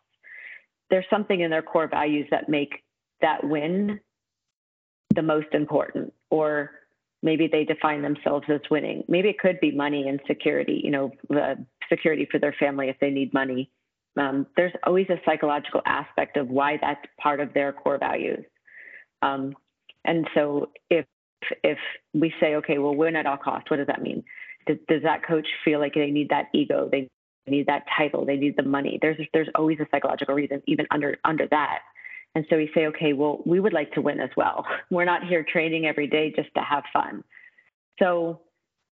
there's 0.90 1.06
something 1.08 1.40
in 1.40 1.50
their 1.50 1.62
core 1.62 1.88
values 1.88 2.26
that 2.30 2.48
make 2.48 2.82
that 3.22 3.44
win 3.44 4.00
the 5.14 5.22
most 5.22 5.48
important 5.52 6.12
or 6.30 6.70
maybe 7.22 7.48
they 7.50 7.64
define 7.64 8.02
themselves 8.02 8.46
as 8.48 8.60
winning. 8.70 9.04
Maybe 9.08 9.28
it 9.28 9.38
could 9.38 9.60
be 9.60 9.70
money 9.70 10.08
and 10.08 10.20
security, 10.26 10.80
you 10.82 10.90
know, 10.90 11.12
uh, 11.34 11.54
security 11.88 12.26
for 12.30 12.38
their 12.38 12.54
family 12.58 12.88
if 12.88 12.96
they 13.00 13.10
need 13.10 13.32
money. 13.32 13.70
Um, 14.18 14.46
there's 14.56 14.72
always 14.84 15.06
a 15.08 15.20
psychological 15.24 15.80
aspect 15.86 16.36
of 16.36 16.48
why 16.48 16.78
that's 16.80 17.00
part 17.20 17.40
of 17.40 17.54
their 17.54 17.72
core 17.72 17.98
values. 17.98 18.44
Um, 19.22 19.54
and 20.04 20.26
so 20.34 20.70
if 20.90 21.06
if 21.64 21.78
we 22.14 22.32
say, 22.40 22.56
okay, 22.56 22.78
well, 22.78 22.94
win 22.94 23.16
at 23.16 23.26
all 23.26 23.36
costs, 23.36 23.70
what 23.70 23.78
does 23.78 23.88
that 23.88 24.02
mean? 24.02 24.22
Does, 24.66 24.76
does 24.88 25.02
that 25.02 25.26
coach 25.26 25.46
feel 25.64 25.80
like 25.80 25.94
they 25.94 26.10
need 26.10 26.28
that 26.28 26.46
ego? 26.54 26.88
They 26.90 27.08
need 27.46 27.66
that 27.66 27.84
title. 27.96 28.24
They 28.24 28.36
need 28.36 28.56
the 28.56 28.62
money. 28.62 28.98
There's 29.00 29.18
there's 29.32 29.48
always 29.54 29.78
a 29.80 29.86
psychological 29.90 30.34
reason, 30.34 30.62
even 30.66 30.86
under 30.90 31.18
under 31.24 31.46
that. 31.48 31.80
And 32.34 32.46
so 32.48 32.56
we 32.56 32.70
say, 32.74 32.86
okay, 32.86 33.12
well, 33.12 33.42
we 33.44 33.60
would 33.60 33.72
like 33.72 33.92
to 33.92 34.00
win 34.00 34.20
as 34.20 34.30
well. 34.36 34.64
We're 34.90 35.04
not 35.04 35.26
here 35.26 35.44
training 35.44 35.86
every 35.86 36.06
day 36.06 36.32
just 36.34 36.48
to 36.54 36.60
have 36.62 36.84
fun. 36.92 37.24
So 37.98 38.40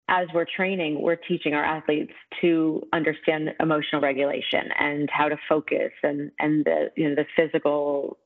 as 0.09 0.26
we're 0.35 0.47
training, 0.56 1.00
we're 1.00 1.16
teaching 1.16 1.54
our 1.54 1.64
athletes 1.64 2.12
to 2.40 2.82
understand 2.92 3.54
emotional 3.61 4.02
regulation 4.02 4.68
and 4.78 5.09
how 5.11 5.28
to 5.28 5.37
focus 5.49 5.92
and, 6.02 6.32
and 6.40 6.64
the, 6.64 6.90
you 6.97 7.09
know, 7.09 7.14
the 7.14 7.25
physical, 7.37 8.18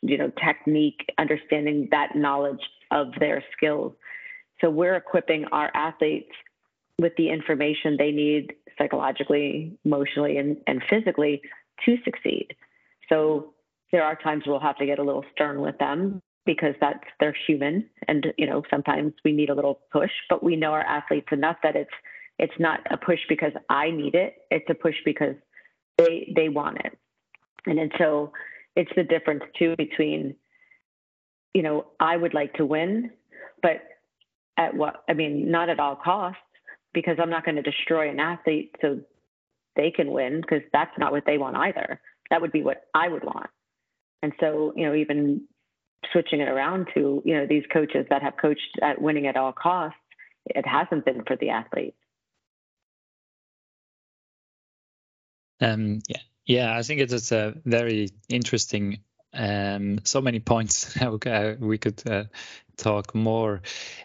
you 0.00 0.16
know, 0.16 0.30
technique, 0.44 1.04
understanding 1.18 1.88
that 1.90 2.14
knowledge 2.14 2.60
of 2.92 3.08
their 3.18 3.44
skills. 3.56 3.92
So 4.60 4.70
we're 4.70 4.94
equipping 4.94 5.46
our 5.50 5.70
athletes 5.74 6.30
with 7.00 7.12
the 7.18 7.30
information 7.30 7.96
they 7.98 8.12
need 8.12 8.54
psychologically, 8.78 9.76
emotionally, 9.84 10.38
and, 10.38 10.56
and 10.68 10.82
physically 10.88 11.42
to 11.84 11.96
succeed. 12.04 12.54
So 13.08 13.54
there 13.92 14.04
are 14.04 14.16
times 14.16 14.44
we'll 14.46 14.60
have 14.60 14.76
to 14.76 14.86
get 14.86 14.98
a 14.98 15.02
little 15.02 15.24
stern 15.32 15.60
with 15.60 15.78
them 15.78 16.20
because 16.44 16.74
that's 16.80 17.04
they're 17.20 17.36
human 17.46 17.88
and 18.08 18.26
you 18.38 18.46
know 18.46 18.62
sometimes 18.70 19.12
we 19.24 19.32
need 19.32 19.50
a 19.50 19.54
little 19.54 19.80
push 19.92 20.10
but 20.28 20.42
we 20.42 20.56
know 20.56 20.72
our 20.72 20.82
athletes 20.82 21.28
enough 21.32 21.56
that 21.62 21.76
it's 21.76 21.90
it's 22.38 22.52
not 22.58 22.80
a 22.90 22.96
push 22.96 23.20
because 23.28 23.52
i 23.68 23.90
need 23.90 24.14
it 24.14 24.34
it's 24.50 24.68
a 24.68 24.74
push 24.74 24.94
because 25.04 25.34
they 25.98 26.32
they 26.36 26.48
want 26.48 26.78
it 26.84 26.96
and 27.66 27.78
and 27.78 27.92
so 27.98 28.32
it's 28.76 28.90
the 28.96 29.02
difference 29.02 29.42
too 29.58 29.74
between 29.76 30.34
you 31.54 31.62
know 31.62 31.86
i 31.98 32.16
would 32.16 32.34
like 32.34 32.52
to 32.54 32.64
win 32.64 33.10
but 33.62 33.82
at 34.56 34.74
what 34.74 35.02
i 35.08 35.14
mean 35.14 35.50
not 35.50 35.68
at 35.68 35.80
all 35.80 35.96
costs 35.96 36.38
because 36.96 37.18
I'm 37.20 37.28
not 37.28 37.44
going 37.44 37.56
to 37.56 37.62
destroy 37.62 38.08
an 38.08 38.18
athlete 38.18 38.74
so 38.80 38.98
they 39.76 39.90
can 39.90 40.10
win 40.10 40.40
because 40.40 40.62
that's 40.72 40.98
not 40.98 41.12
what 41.12 41.24
they 41.26 41.36
want 41.36 41.54
either. 41.54 42.00
That 42.30 42.40
would 42.40 42.52
be 42.52 42.62
what 42.62 42.86
I 42.94 43.06
would 43.08 43.22
want. 43.22 43.50
And 44.22 44.32
so, 44.40 44.72
you 44.76 44.86
know, 44.86 44.94
even 44.94 45.42
switching 46.12 46.40
it 46.40 46.48
around 46.48 46.88
to, 46.94 47.22
you 47.24 47.36
know, 47.36 47.46
these 47.46 47.64
coaches 47.72 48.06
that 48.10 48.22
have 48.22 48.36
coached 48.36 48.78
at 48.82 49.00
winning 49.00 49.26
at 49.26 49.36
all 49.36 49.52
costs, 49.52 49.98
it 50.46 50.66
hasn't 50.66 51.04
been 51.04 51.24
for 51.24 51.36
the 51.36 51.50
athletes. 51.50 51.96
Um, 55.60 56.00
yeah, 56.08 56.20
yeah, 56.44 56.76
I 56.76 56.82
think 56.82 57.00
it 57.00 57.12
is 57.12 57.32
a 57.32 57.54
very 57.64 58.10
interesting. 58.28 59.00
Um, 59.32 60.00
so 60.04 60.20
many 60.20 60.40
points 60.40 60.96
we 61.60 61.78
could 61.78 62.02
uh, 62.08 62.24
talk 62.76 63.14
more. 63.14 63.62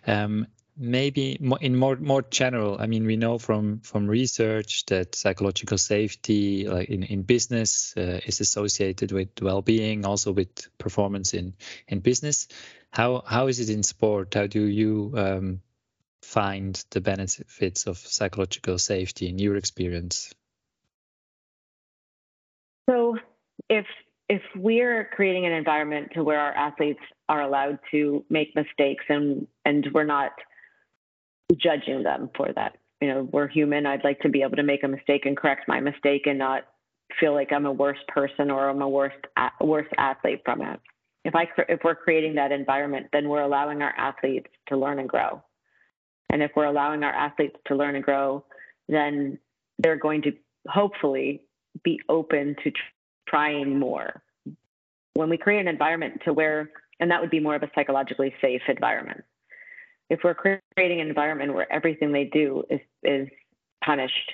Um, 0.08 0.48
maybe 0.82 1.38
in 1.62 1.76
more 1.76 1.96
more 1.98 2.24
general 2.24 2.78
i 2.80 2.88
mean 2.88 3.06
we 3.06 3.16
know 3.16 3.38
from 3.38 3.80
from 3.82 4.08
research 4.08 4.86
that 4.88 5.16
psychological 5.16 5.78
safety 5.78 6.68
like 6.68 6.90
in, 6.90 7.04
in 7.04 7.22
business 7.22 7.96
uh, 7.96 8.20
is 8.26 8.42
associated 8.42 9.12
with 9.12 9.30
well-being 9.42 10.06
also 10.06 10.32
with 10.32 10.68
performance 10.78 11.34
in 11.34 11.54
in 11.88 12.00
business. 12.00 12.48
How 12.92 13.24
how 13.26 13.48
is 13.48 13.60
it 13.60 13.70
in 13.70 13.84
sport? 13.84 14.34
How 14.34 14.48
do 14.48 14.62
you 14.62 15.14
um, 15.16 15.62
find 16.22 16.84
the 16.92 17.02
benefits 17.02 17.88
of 17.88 17.98
psychological 17.98 18.78
safety 18.78 19.30
in 19.30 19.40
your 19.40 19.56
experience? 19.56 20.34
So 22.90 23.18
if 23.70 23.86
if 24.30 24.42
we're 24.56 25.10
creating 25.14 25.46
an 25.46 25.52
environment 25.52 26.12
to 26.14 26.24
where 26.24 26.40
our 26.40 26.54
athletes 26.54 27.02
are 27.28 27.42
allowed 27.42 27.80
to 27.92 28.26
make 28.30 28.56
mistakes 28.56 29.06
and 29.10 29.48
and 29.66 29.88
we're 29.94 30.04
not 30.04 30.32
judging 31.56 32.04
them 32.04 32.30
for 32.36 32.52
that. 32.54 32.78
You 33.02 33.08
know, 33.08 33.30
we're 33.32 33.48
human. 33.48 33.86
I'd 33.86 34.04
like 34.04 34.20
to 34.20 34.30
be 34.30 34.44
able 34.44 34.58
to 34.58 34.64
make 34.64 34.84
a 34.84 34.88
mistake 34.88 35.26
and 35.26 35.36
correct 35.36 35.68
my 35.68 35.80
mistake 35.80 36.28
and 36.28 36.38
not 36.38 36.64
feel 37.20 37.34
like 37.34 37.52
I'm 37.52 37.66
a 37.66 37.72
worse 37.72 37.98
person 38.08 38.52
or 38.52 38.70
I'm 38.70 38.82
a 38.82 38.90
worse 38.90 39.14
worse 39.60 39.88
athlete 39.98 40.42
from 40.46 40.62
it. 40.62 40.80
If 41.26 41.36
I 41.36 41.48
if 41.68 41.82
we're 41.84 41.96
creating 41.96 42.36
that 42.36 42.52
environment, 42.52 43.08
then 43.12 43.28
we're 43.28 43.42
allowing 43.42 43.82
our 43.82 43.94
athletes 43.98 44.48
to 44.68 44.78
learn 44.78 45.00
and 45.00 45.10
grow. 45.10 45.42
And 46.30 46.42
if 46.42 46.52
we're 46.56 46.66
allowing 46.66 47.04
our 47.04 47.12
athletes 47.12 47.58
to 47.68 47.76
learn 47.76 47.96
and 47.96 48.04
grow, 48.04 48.46
then 48.88 49.38
they're 49.80 49.98
going 49.98 50.22
to 50.24 50.32
hopefully 50.68 51.42
be 51.84 52.00
open 52.08 52.56
to 52.64 52.72
trying 53.28 53.78
more. 53.78 54.22
When 55.14 55.30
we 55.30 55.38
create 55.38 55.60
an 55.60 55.68
environment 55.68 56.22
to 56.26 56.34
where, 56.34 56.70
and 57.00 57.12
that 57.12 57.20
would 57.20 57.30
be 57.30 57.40
more 57.40 57.56
of 57.56 57.64
a 57.64 57.72
psychologically 57.76 58.34
safe 58.42 58.62
environment 58.68 59.24
if 60.12 60.20
we're 60.26 60.36
creating 60.76 61.00
an 61.00 61.08
environment 61.08 61.54
where 61.54 61.72
everything 61.72 62.12
they 62.12 62.26
do 62.26 62.64
is 62.70 62.82
is 63.02 63.30
punished, 63.84 64.34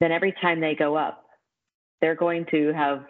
then 0.00 0.10
every 0.10 0.34
time 0.40 0.58
they 0.58 0.74
go 0.74 0.96
up, 0.96 1.22
they're 2.00 2.14
going 2.14 2.46
to 2.50 2.72
have 2.72 3.04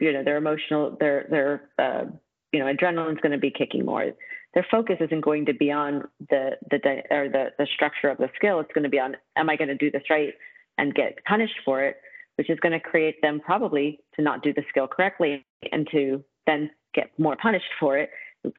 you 0.00 0.14
know 0.14 0.24
their 0.24 0.38
emotional 0.38 0.96
their 0.98 1.26
their 1.30 1.68
uh, 1.78 2.04
you 2.52 2.58
know 2.58 2.72
adrenaline's 2.72 3.20
going 3.20 3.32
to 3.32 3.38
be 3.38 3.50
kicking 3.50 3.84
more. 3.84 4.12
Their 4.54 4.66
focus 4.70 4.96
isn't 4.98 5.20
going 5.20 5.44
to 5.44 5.52
be 5.52 5.70
on 5.70 6.04
the 6.30 6.52
the 6.70 7.02
or 7.10 7.28
the 7.28 7.48
the 7.58 7.66
structure 7.74 8.08
of 8.08 8.16
the 8.16 8.30
skill. 8.34 8.58
It's 8.60 8.72
going 8.72 8.84
to 8.84 8.90
be 8.90 8.98
on 8.98 9.14
am 9.36 9.50
I 9.50 9.56
going 9.56 9.68
to 9.68 9.76
do 9.76 9.90
this 9.90 10.08
right 10.08 10.32
and 10.78 10.94
get 10.94 11.22
punished 11.26 11.60
for 11.66 11.82
it, 11.82 11.96
which 12.36 12.48
is 12.48 12.58
going 12.60 12.72
to 12.72 12.80
create 12.80 13.20
them 13.20 13.40
probably 13.40 14.00
to 14.14 14.22
not 14.22 14.42
do 14.42 14.54
the 14.54 14.62
skill 14.70 14.88
correctly 14.88 15.44
and 15.70 15.86
to 15.92 16.24
then 16.46 16.70
get 16.94 17.10
more 17.18 17.36
punished 17.36 17.72
for 17.78 17.98
it 17.98 18.08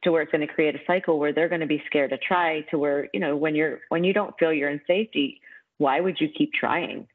to 0.02 0.12
where 0.12 0.22
it's 0.22 0.32
going 0.32 0.46
to 0.46 0.52
create 0.52 0.74
a 0.74 0.80
cycle 0.86 1.18
where 1.18 1.32
they're 1.32 1.48
going 1.48 1.60
to 1.60 1.66
be 1.66 1.82
scared 1.86 2.10
to 2.10 2.18
try 2.18 2.60
to 2.70 2.78
where 2.78 3.08
you 3.12 3.20
know 3.20 3.36
when 3.36 3.54
you're 3.54 3.80
when 3.88 4.04
you 4.04 4.12
don't 4.12 4.34
feel 4.38 4.52
you're 4.52 4.70
in 4.70 4.80
safety 4.86 5.40
why 5.78 6.00
would 6.00 6.20
you 6.20 6.28
keep 6.36 6.52
trying? 6.52 7.06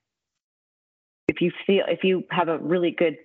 If 1.28 1.42
you 1.42 1.52
feel 1.68 1.84
if 1.88 2.04
you 2.04 2.24
have 2.32 2.48
a 2.48 2.58
really 2.58 2.92
good 2.92 3.18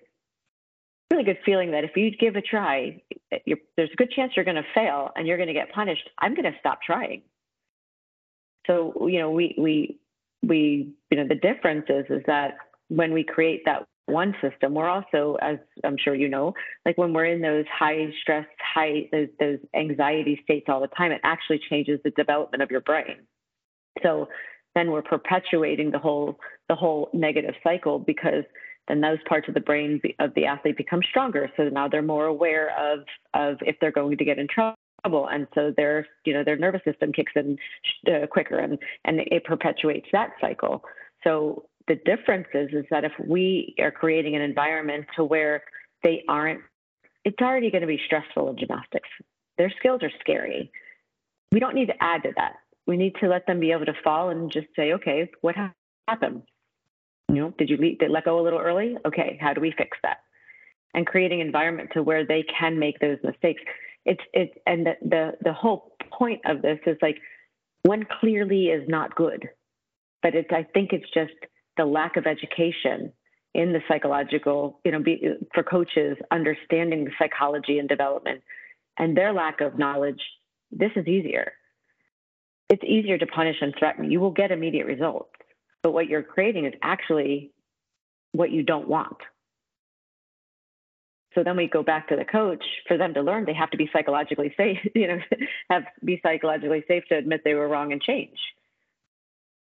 really 1.11 1.25
good 1.25 1.39
feeling 1.45 1.71
that 1.71 1.85
if 1.85 1.97
you 1.97 2.11
give 2.11 2.37
a 2.37 2.43
try 2.43 3.01
there's 3.31 3.91
a 3.93 3.97
good 3.97 4.11
chance 4.11 4.33
you're 4.37 4.45
going 4.45 4.57
to 4.57 4.67
fail 4.75 5.11
and 5.17 5.27
you're 5.27 5.39
going 5.39 5.47
to 5.47 5.55
get 5.55 5.73
punished 5.73 6.11
i'm 6.19 6.35
going 6.35 6.45
to 6.51 6.59
stop 6.61 6.83
trying. 6.83 7.23
So 8.67 9.09
you 9.09 9.19
know 9.19 9.31
we 9.31 9.55
we 9.59 9.99
we 10.43 10.93
you 11.11 11.17
know 11.17 11.27
the 11.27 11.35
difference 11.35 11.87
is 11.89 12.05
is 12.11 12.23
that 12.27 12.59
when 12.89 13.13
we 13.13 13.25
create 13.25 13.63
that 13.65 13.87
one 14.09 14.35
system. 14.41 14.75
We're 14.75 14.89
also, 14.89 15.37
as 15.41 15.59
I'm 15.85 15.97
sure 16.03 16.15
you 16.15 16.29
know, 16.29 16.55
like 16.87 16.99
when 16.99 17.13
we're 17.13 17.27
in 17.27 17.41
those 17.41 17.65
high 17.73 18.07
stress, 18.23 18.47
high 18.61 19.09
those, 19.13 19.29
those 19.39 19.59
anxiety 19.75 20.41
states 20.43 20.67
all 20.69 20.81
the 20.81 20.89
time, 20.89 21.13
it 21.13 21.21
actually 21.25 21.61
changes 21.71 22.01
the 22.05 22.11
development 22.11 22.63
of 22.63 22.71
your 22.71 22.81
brain. 22.81 23.17
So 24.03 24.29
then 24.75 24.91
we're 24.91 25.03
perpetuating 25.03 25.91
the 25.91 25.99
whole 25.99 26.39
the 26.69 26.75
whole 26.75 27.11
negative 27.13 27.55
cycle 27.65 27.99
because 27.99 28.45
then 28.89 29.01
those 29.01 29.19
parts 29.29 29.49
of 29.49 29.55
the 29.55 29.61
brain 29.61 30.01
of 30.19 30.35
the 30.35 30.47
athlete 30.47 30.77
become 30.77 31.01
stronger. 31.09 31.51
So 31.57 31.65
now 31.65 31.89
they're 31.89 32.03
more 32.03 32.27
aware 32.27 32.71
of 32.79 33.01
of 33.35 33.59
if 33.63 33.77
they're 33.81 33.93
going 33.93 34.17
to 34.17 34.25
get 34.25 34.39
in 34.39 34.49
trouble, 34.49 35.29
and 35.29 35.47
so 35.55 35.73
their 35.77 36.07
you 36.25 36.33
know 36.33 36.45
their 36.45 36.57
nervous 36.57 36.83
system 36.85 37.13
kicks 37.13 37.33
in 37.37 37.57
uh, 38.07 38.27
quicker, 38.27 38.59
and 38.59 38.79
and 39.05 39.21
it 39.21 39.45
perpetuates 39.45 40.07
that 40.13 40.31
cycle. 40.41 40.83
So 41.25 41.68
the 41.89 41.97
difference 41.97 42.47
is, 42.55 42.69
is 42.73 42.85
that 42.91 43.05
if 43.05 43.13
we 43.19 43.75
are 43.81 43.91
creating 43.91 44.37
an 44.37 44.43
environment 44.43 45.07
to 45.17 45.25
where 45.25 45.63
they 46.03 46.23
aren't, 46.29 46.61
it's 47.25 47.41
already 47.41 47.71
going 47.71 47.83
to 47.83 47.89
be 47.89 48.01
stressful 48.07 48.49
in 48.51 48.59
gymnastics. 48.59 49.09
Their 49.57 49.73
skills 49.79 50.03
are 50.03 50.13
scary. 50.21 50.71
We 51.51 51.61
don't 51.61 51.75
need 51.75 51.87
to 51.87 52.03
add 52.03 52.23
to 52.23 52.33
that. 52.37 52.57
We 52.87 52.97
need 52.97 53.15
to 53.21 53.29
let 53.29 53.47
them 53.47 53.61
be 53.61 53.73
able 53.73 53.87
to 53.87 53.95
fall 54.05 54.31
and 54.31 54.51
just 54.53 54.69
say, 54.77 54.93
okay, 54.93 55.31
what 55.41 55.55
happened? 56.07 56.43
You 57.29 57.35
know, 57.35 57.55
did 57.59 57.69
you 57.69 57.77
did 57.77 58.11
let 58.11 58.25
go 58.25 58.41
a 58.41 58.43
little 58.43 58.59
early? 58.59 58.97
Okay, 59.07 59.39
how 59.41 59.53
do 59.53 59.61
we 59.61 59.75
fix 59.77 59.99
that? 60.03 60.19
And 60.95 61.07
creating 61.07 61.41
environment 61.41 61.91
to 61.93 62.03
where 62.03 62.25
they 62.25 62.45
can 62.59 62.79
make 62.79 62.99
those 63.01 63.19
mistakes. 63.23 63.63
It's 64.07 64.23
it's 64.33 64.55
and 64.67 64.87
the 64.87 64.93
the, 65.03 65.33
the 65.43 65.53
whole 65.53 65.93
point 66.11 66.41
of 66.47 66.63
this 66.63 66.79
is 66.87 66.97
like 67.03 67.19
one 67.83 68.07
clearly 68.21 68.67
is 68.67 68.89
not 68.89 69.15
good, 69.15 69.49
but 70.23 70.35
it's 70.35 70.51
I 70.51 70.63
think 70.73 70.93
it's 70.93 71.11
just 71.13 71.35
the 71.79 71.87
lack 71.87 72.17
of 72.17 72.27
education 72.27 73.13
in 73.55 73.73
the 73.73 73.81
psychological, 73.89 74.81
you 74.85 74.93
know, 74.93 75.01
be, 75.01 75.23
for 75.55 75.63
coaches 75.63 76.19
understanding 76.31 77.05
the 77.05 77.11
psychology 77.19 77.79
and 77.79 77.89
development 77.89 78.43
and 78.99 79.17
their 79.17 79.33
lack 79.33 79.61
of 79.63 79.79
knowledge, 79.79 80.21
this 80.71 80.91
is 80.97 81.07
easier. 81.07 81.53
It's 82.69 82.85
easier 82.85 83.17
to 83.17 83.27
punish 83.27 83.57
and 83.63 83.75
threaten. 83.79 84.11
You 84.11 84.21
will 84.21 84.33
get 84.33 84.51
immediate 84.51 84.87
results. 84.87 85.31
But 85.83 85.93
what 85.93 86.09
you're 86.09 86.23
creating 86.23 86.67
is 86.67 86.75
actually 86.83 87.53
what 88.33 88.51
you 88.51 88.63
don't 88.63 88.89
want. 88.89 89.17
So 91.35 91.45
then 91.45 91.57
we 91.57 91.69
go 91.69 91.83
back 91.83 92.09
to 92.09 92.17
the 92.17 92.25
coach. 92.25 92.65
For 92.87 92.97
them 92.97 93.15
to 93.15 93.23
learn, 93.23 93.45
they 93.45 93.55
have 93.55 93.71
to 93.71 93.77
be 93.77 93.89
psychologically 93.93 94.53
safe, 94.57 94.79
you 94.95 95.09
know, 95.09 95.19
have 95.71 95.85
be 96.05 96.21
psychologically 96.23 96.85
safe 96.89 97.05
to 97.09 97.17
admit 97.17 97.43
they 97.45 97.55
were 97.55 97.69
wrong 97.69 97.93
and 97.93 98.03
change. 98.03 98.37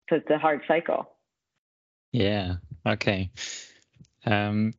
So 0.09 0.17
it's 0.17 0.31
a 0.31 0.39
hard 0.39 0.61
cycle. 0.69 1.14
Yeah. 2.15 2.59
Okay. 2.87 3.33
Um, 4.25 4.73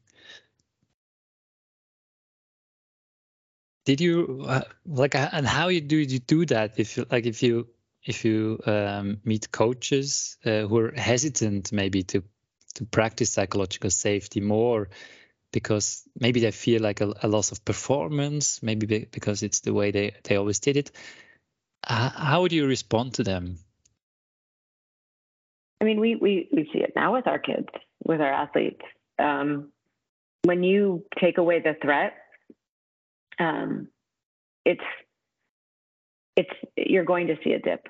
did 3.86 4.00
you 4.00 4.46
uh, 4.48 4.62
like 4.86 5.16
uh, 5.16 5.30
and 5.34 5.46
how 5.46 5.68
you 5.68 5.82
do 5.82 5.98
you 5.98 6.20
do 6.20 6.46
that 6.46 6.80
if 6.80 6.96
you 6.96 7.06
like 7.12 7.26
if 7.26 7.44
you 7.44 7.68
if 8.06 8.24
you 8.24 8.60
um, 8.66 9.18
meet 9.26 9.52
coaches 9.52 10.38
uh, 10.46 10.62
who 10.62 10.78
are 10.78 10.92
hesitant 10.96 11.74
maybe 11.74 12.04
to 12.04 12.24
to 12.76 12.86
practice 12.86 13.34
psychological 13.34 13.90
safety 13.90 14.40
more 14.40 14.88
because 15.52 16.08
maybe 16.18 16.40
they 16.40 16.52
feel 16.52 16.82
like 16.82 17.02
a, 17.02 17.14
a 17.22 17.28
loss 17.28 17.52
of 17.52 17.66
performance 17.66 18.64
maybe 18.64 19.08
because 19.12 19.44
it's 19.44 19.60
the 19.60 19.74
way 19.74 19.92
they 19.92 20.16
they 20.24 20.38
always 20.38 20.60
did 20.62 20.78
it 20.78 20.92
how 21.86 22.42
would 22.42 22.54
you 22.54 22.66
respond 22.66 23.16
to 23.16 23.24
them 23.24 23.60
I 25.82 25.84
mean, 25.84 26.00
we, 26.00 26.16
we, 26.16 26.50
we 26.52 26.70
see 26.72 26.80
it 26.80 26.94
now 26.96 27.14
with 27.14 27.28
our 27.28 27.40
kids, 27.40 27.68
with 28.06 28.22
our 28.22 28.32
athletes. 28.32 28.82
Um, 29.20 29.70
when 30.44 30.64
you 30.64 31.04
take 31.20 31.38
away 31.38 31.60
the 31.60 31.76
threat, 31.82 32.14
um, 33.40 33.88
it's 34.64 34.84
it's 36.36 36.50
you're 36.76 37.06
going 37.06 37.28
to 37.28 37.38
see 37.44 37.54
a 37.54 37.60
dip 37.60 37.88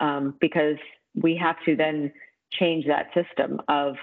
um, 0.00 0.34
because 0.40 0.76
we 1.14 1.36
have 1.36 1.56
to 1.64 1.76
then 1.76 2.12
change 2.52 2.86
that 2.86 3.06
system 3.14 3.60
of 3.68 3.96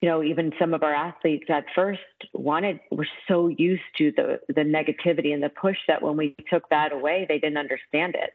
you 0.00 0.08
know 0.08 0.22
even 0.22 0.52
some 0.58 0.74
of 0.74 0.82
our 0.82 0.94
athletes 0.94 1.46
at 1.48 1.64
first 1.74 2.00
wanted 2.32 2.78
were 2.90 3.08
so 3.26 3.48
used 3.48 3.82
to 3.96 4.12
the 4.16 4.40
the 4.48 4.62
negativity 4.62 5.34
and 5.34 5.42
the 5.42 5.48
push 5.48 5.76
that 5.88 6.02
when 6.02 6.16
we 6.16 6.36
took 6.50 6.68
that 6.70 6.92
away 6.92 7.26
they 7.28 7.38
didn't 7.38 7.58
understand 7.58 8.14
it 8.14 8.30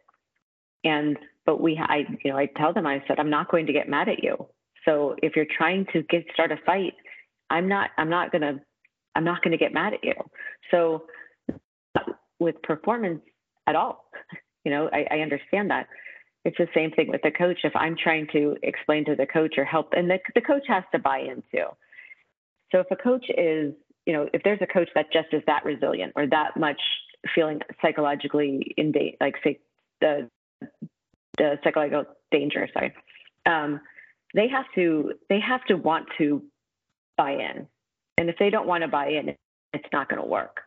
and 0.84 1.18
but 1.46 1.62
we 1.62 1.78
I 1.78 2.04
you 2.24 2.32
know 2.32 2.38
I 2.38 2.48
tell 2.58 2.74
them 2.74 2.88
I 2.88 3.04
said 3.08 3.20
I'm 3.20 3.30
not 3.30 3.50
going 3.52 3.66
to 3.68 3.74
get 3.74 3.90
mad 3.90 4.10
at 4.10 4.24
you. 4.24 4.48
So 4.86 5.16
if 5.24 5.36
you're 5.36 5.46
trying 5.58 5.86
to 5.94 6.04
get 6.04 6.26
start 6.34 6.52
a 6.52 6.58
fight, 6.66 6.94
I'm 7.50 7.68
not 7.68 7.92
I'm 7.98 8.10
not 8.10 8.32
going 8.32 8.42
to 8.42 8.60
I'm 9.16 9.24
not 9.24 9.44
going 9.44 9.52
to 9.52 9.58
get 9.58 9.74
mad 9.74 9.94
at 9.94 10.04
you. 10.04 10.14
So 10.72 11.06
with 12.40 12.62
performance 12.64 13.22
at 13.68 13.76
all, 13.76 14.06
you 14.66 14.72
know, 14.72 14.90
I, 14.92 15.06
I 15.12 15.20
understand 15.20 15.70
that. 15.72 15.88
it's 16.46 16.58
the 16.58 16.68
same 16.76 16.92
thing 16.92 17.08
with 17.10 17.22
the 17.22 17.32
coach. 17.32 17.60
If 17.64 17.76
I'm 17.76 17.96
trying 18.02 18.28
to 18.34 18.56
explain 18.64 19.06
to 19.06 19.16
the 19.16 19.26
coach 19.26 19.56
or 19.58 19.66
help, 19.66 19.94
and 19.94 20.10
the, 20.10 20.20
the 20.36 20.42
coach 20.42 20.64
has 20.68 20.84
to 20.92 21.00
buy 21.00 21.20
into. 21.20 21.68
So 22.72 22.80
if 22.80 22.88
a 22.92 22.96
coach 22.96 23.26
is, 23.30 23.74
you 24.06 24.14
know, 24.14 24.28
if 24.34 24.42
there's 24.44 24.60
a 24.62 24.68
coach 24.68 24.90
that 24.96 25.06
just 25.14 25.28
is 25.32 25.42
that 25.48 25.64
resilient 25.64 26.14
or 26.16 26.28
that 26.28 26.58
much 26.58 26.82
feeling 27.34 27.60
psychologically 27.82 28.74
in 28.78 28.92
da- 28.92 29.18
like 29.22 29.36
say 29.44 29.60
the 30.02 30.30
the 31.38 31.58
psychological 31.64 32.06
danger, 32.32 32.68
sorry, 32.74 32.94
um, 33.46 33.82
they 34.34 34.48
have 34.48 34.66
to 34.76 35.14
they 35.30 35.40
have 35.40 35.64
to 35.66 35.76
want 35.76 36.08
to 36.18 36.44
buy 37.18 37.32
in, 37.32 37.68
and 38.18 38.30
if 38.30 38.36
they 38.40 38.50
don't 38.50 38.68
want 38.68 38.84
to 38.84 38.88
buy 38.88 39.10
in, 39.10 39.36
it's 39.74 39.88
not 39.92 40.10
going 40.10 40.22
to 40.22 40.28
work. 40.28 40.62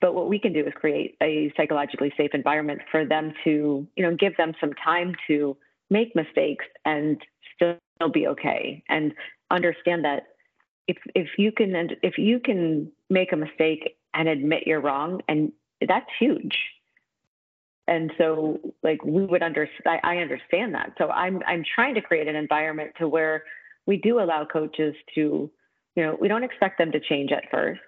But 0.00 0.14
what 0.14 0.28
we 0.28 0.38
can 0.38 0.52
do 0.52 0.60
is 0.60 0.72
create 0.74 1.16
a 1.22 1.52
psychologically 1.56 2.12
safe 2.16 2.30
environment 2.34 2.82
for 2.90 3.06
them 3.06 3.32
to, 3.44 3.86
you 3.96 4.02
know, 4.02 4.14
give 4.14 4.36
them 4.36 4.52
some 4.60 4.72
time 4.74 5.14
to 5.26 5.56
make 5.88 6.14
mistakes 6.14 6.66
and 6.84 7.20
still 7.54 7.78
be 8.12 8.26
okay. 8.26 8.82
And 8.88 9.14
understand 9.50 10.04
that 10.04 10.24
if 10.86 10.96
if 11.14 11.28
you 11.38 11.50
can 11.50 11.74
if 12.02 12.18
you 12.18 12.40
can 12.40 12.92
make 13.10 13.32
a 13.32 13.36
mistake 13.36 13.96
and 14.14 14.28
admit 14.28 14.64
you're 14.66 14.80
wrong 14.80 15.20
and 15.28 15.52
that's 15.86 16.06
huge 16.18 16.56
and 17.88 18.12
so 18.18 18.58
like 18.82 19.02
we 19.04 19.24
would 19.24 19.42
understand 19.42 20.00
i 20.02 20.16
understand 20.18 20.74
that 20.74 20.92
so 20.98 21.08
i'm 21.10 21.42
i'm 21.46 21.64
trying 21.74 21.94
to 21.94 22.00
create 22.00 22.28
an 22.28 22.36
environment 22.36 22.90
to 22.98 23.08
where 23.08 23.44
we 23.86 23.96
do 23.96 24.20
allow 24.20 24.44
coaches 24.44 24.94
to 25.14 25.50
you 25.94 26.02
know 26.02 26.16
we 26.20 26.28
don't 26.28 26.44
expect 26.44 26.78
them 26.78 26.92
to 26.92 27.00
change 27.00 27.32
at 27.32 27.44
first 27.50 27.80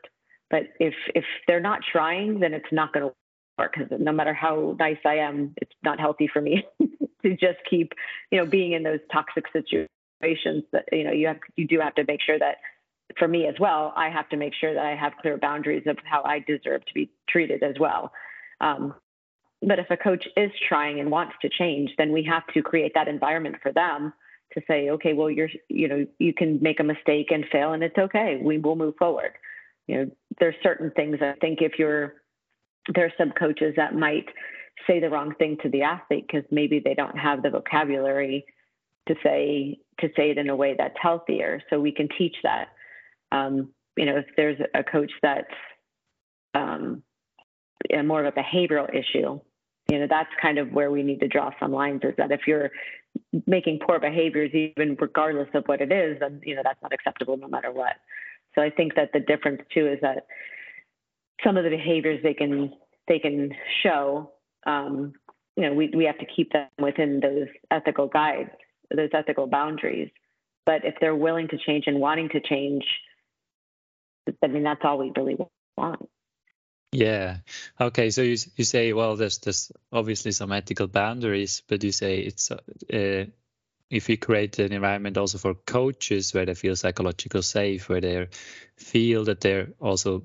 but 0.50 0.62
if 0.80 0.94
if 1.14 1.24
they're 1.46 1.60
not 1.60 1.80
trying, 1.92 2.40
then 2.40 2.54
it's 2.54 2.72
not 2.72 2.92
going 2.92 3.08
to 3.08 3.14
work 3.58 3.74
because 3.76 3.88
no 4.00 4.12
matter 4.12 4.32
how 4.32 4.76
nice 4.78 4.98
I 5.04 5.16
am, 5.16 5.54
it's 5.58 5.72
not 5.82 6.00
healthy 6.00 6.28
for 6.32 6.40
me 6.40 6.64
to 6.80 7.30
just 7.30 7.58
keep, 7.68 7.92
you 8.30 8.38
know, 8.38 8.46
being 8.46 8.72
in 8.72 8.82
those 8.82 9.00
toxic 9.12 9.44
situations. 9.52 10.64
That 10.72 10.84
you 10.90 11.04
know, 11.04 11.12
you 11.12 11.26
have 11.26 11.38
you 11.56 11.66
do 11.66 11.80
have 11.80 11.94
to 11.96 12.04
make 12.06 12.20
sure 12.22 12.38
that 12.38 12.56
for 13.18 13.28
me 13.28 13.46
as 13.46 13.54
well, 13.58 13.92
I 13.96 14.10
have 14.10 14.28
to 14.30 14.36
make 14.36 14.54
sure 14.54 14.72
that 14.74 14.84
I 14.84 14.94
have 14.94 15.12
clear 15.20 15.36
boundaries 15.36 15.84
of 15.86 15.98
how 16.04 16.22
I 16.22 16.40
deserve 16.40 16.84
to 16.86 16.94
be 16.94 17.10
treated 17.28 17.62
as 17.62 17.74
well. 17.78 18.12
Um, 18.60 18.94
but 19.62 19.78
if 19.78 19.90
a 19.90 19.96
coach 19.96 20.24
is 20.36 20.50
trying 20.68 21.00
and 21.00 21.10
wants 21.10 21.34
to 21.42 21.48
change, 21.48 21.90
then 21.98 22.12
we 22.12 22.22
have 22.24 22.46
to 22.54 22.62
create 22.62 22.92
that 22.94 23.08
environment 23.08 23.56
for 23.62 23.72
them 23.72 24.12
to 24.54 24.62
say, 24.66 24.90
okay, 24.90 25.12
well, 25.12 25.30
you're, 25.30 25.50
you 25.68 25.88
know, 25.88 26.06
you 26.18 26.32
can 26.32 26.58
make 26.62 26.80
a 26.80 26.84
mistake 26.84 27.30
and 27.30 27.44
fail, 27.50 27.72
and 27.72 27.82
it's 27.82 27.98
okay. 27.98 28.40
We 28.42 28.58
will 28.58 28.76
move 28.76 28.94
forward 28.98 29.32
you 29.88 29.96
know, 29.96 30.10
there's 30.38 30.54
certain 30.62 30.92
things 30.92 31.16
I 31.20 31.32
think 31.40 31.60
if 31.60 31.72
you're 31.78 32.14
there's 32.94 33.12
some 33.18 33.32
coaches 33.32 33.74
that 33.76 33.94
might 33.94 34.26
say 34.86 35.00
the 35.00 35.10
wrong 35.10 35.34
thing 35.38 35.56
to 35.62 35.68
the 35.68 35.82
athlete 35.82 36.26
because 36.26 36.48
maybe 36.50 36.80
they 36.82 36.94
don't 36.94 37.18
have 37.18 37.42
the 37.42 37.50
vocabulary 37.50 38.44
to 39.08 39.14
say 39.24 39.78
to 40.00 40.08
say 40.16 40.30
it 40.30 40.38
in 40.38 40.48
a 40.48 40.56
way 40.56 40.74
that's 40.78 40.94
healthier. 41.00 41.60
So 41.68 41.80
we 41.80 41.90
can 41.90 42.08
teach 42.16 42.36
that. 42.44 42.68
Um, 43.32 43.72
you 43.96 44.06
know, 44.06 44.18
if 44.18 44.26
there's 44.36 44.58
a 44.74 44.84
coach 44.84 45.10
that's 45.22 45.46
um, 46.54 47.02
more 48.04 48.24
of 48.24 48.32
a 48.32 48.40
behavioral 48.40 48.88
issue, 48.94 49.40
you 49.90 49.98
know, 49.98 50.06
that's 50.08 50.30
kind 50.40 50.58
of 50.58 50.72
where 50.72 50.90
we 50.90 51.02
need 51.02 51.20
to 51.20 51.28
draw 51.28 51.50
some 51.58 51.72
lines. 51.72 52.02
Is 52.04 52.14
that 52.18 52.30
if 52.30 52.42
you're 52.46 52.70
making 53.46 53.80
poor 53.86 53.98
behaviors, 53.98 54.50
even 54.54 54.96
regardless 55.00 55.48
of 55.54 55.64
what 55.66 55.80
it 55.80 55.90
is, 55.90 56.18
then 56.20 56.40
you 56.44 56.54
know 56.54 56.62
that's 56.62 56.80
not 56.82 56.92
acceptable 56.92 57.36
no 57.36 57.48
matter 57.48 57.72
what. 57.72 57.94
So 58.54 58.62
I 58.62 58.70
think 58.70 58.94
that 58.96 59.10
the 59.12 59.20
difference 59.20 59.62
too 59.72 59.86
is 59.86 59.98
that 60.02 60.26
some 61.44 61.56
of 61.56 61.64
the 61.64 61.70
behaviors 61.70 62.22
they 62.22 62.34
can 62.34 62.72
they 63.06 63.18
can 63.18 63.52
show, 63.82 64.32
um, 64.66 65.14
you 65.56 65.64
know, 65.64 65.72
we 65.72 65.90
we 65.94 66.04
have 66.04 66.18
to 66.18 66.26
keep 66.26 66.52
them 66.52 66.68
within 66.80 67.20
those 67.20 67.48
ethical 67.70 68.08
guides, 68.08 68.50
those 68.94 69.10
ethical 69.14 69.46
boundaries. 69.46 70.10
But 70.66 70.84
if 70.84 70.96
they're 71.00 71.16
willing 71.16 71.48
to 71.48 71.56
change 71.56 71.84
and 71.86 71.98
wanting 71.98 72.28
to 72.30 72.40
change, 72.40 72.84
I 74.42 74.48
mean, 74.48 74.64
that's 74.64 74.82
all 74.84 74.98
we 74.98 75.12
really 75.16 75.38
want. 75.78 76.08
Yeah. 76.92 77.38
Okay. 77.80 78.10
So 78.10 78.22
you 78.22 78.36
you 78.56 78.64
say 78.64 78.92
well, 78.92 79.16
there's 79.16 79.38
there's 79.38 79.70
obviously 79.92 80.32
some 80.32 80.52
ethical 80.52 80.86
boundaries, 80.86 81.62
but 81.68 81.84
you 81.84 81.92
say 81.92 82.20
it's 82.20 82.50
uh, 82.50 83.26
if 83.90 84.08
you 84.08 84.16
create 84.18 84.58
an 84.58 84.72
environment 84.72 85.18
also 85.18 85.38
for 85.38 85.54
coaches 85.54 86.32
where 86.34 86.46
they 86.46 86.54
feel 86.54 86.76
psychologically 86.76 87.42
safe, 87.42 87.88
where 87.88 88.00
they 88.00 88.28
feel 88.76 89.24
that 89.24 89.40
they're 89.40 89.68
also 89.80 90.24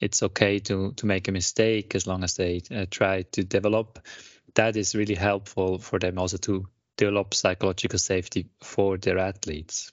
it's 0.00 0.22
okay 0.22 0.58
to 0.60 0.92
to 0.94 1.06
make 1.06 1.28
a 1.28 1.32
mistake 1.32 1.94
as 1.94 2.06
long 2.06 2.24
as 2.24 2.36
they 2.36 2.62
uh, 2.70 2.86
try 2.90 3.22
to 3.22 3.44
develop, 3.44 4.00
that 4.54 4.76
is 4.76 4.94
really 4.94 5.14
helpful 5.14 5.78
for 5.78 5.98
them 5.98 6.18
also 6.18 6.36
to 6.38 6.66
develop 6.96 7.34
psychological 7.34 7.98
safety 7.98 8.50
for 8.62 8.98
their 8.98 9.18
athletes. 9.18 9.92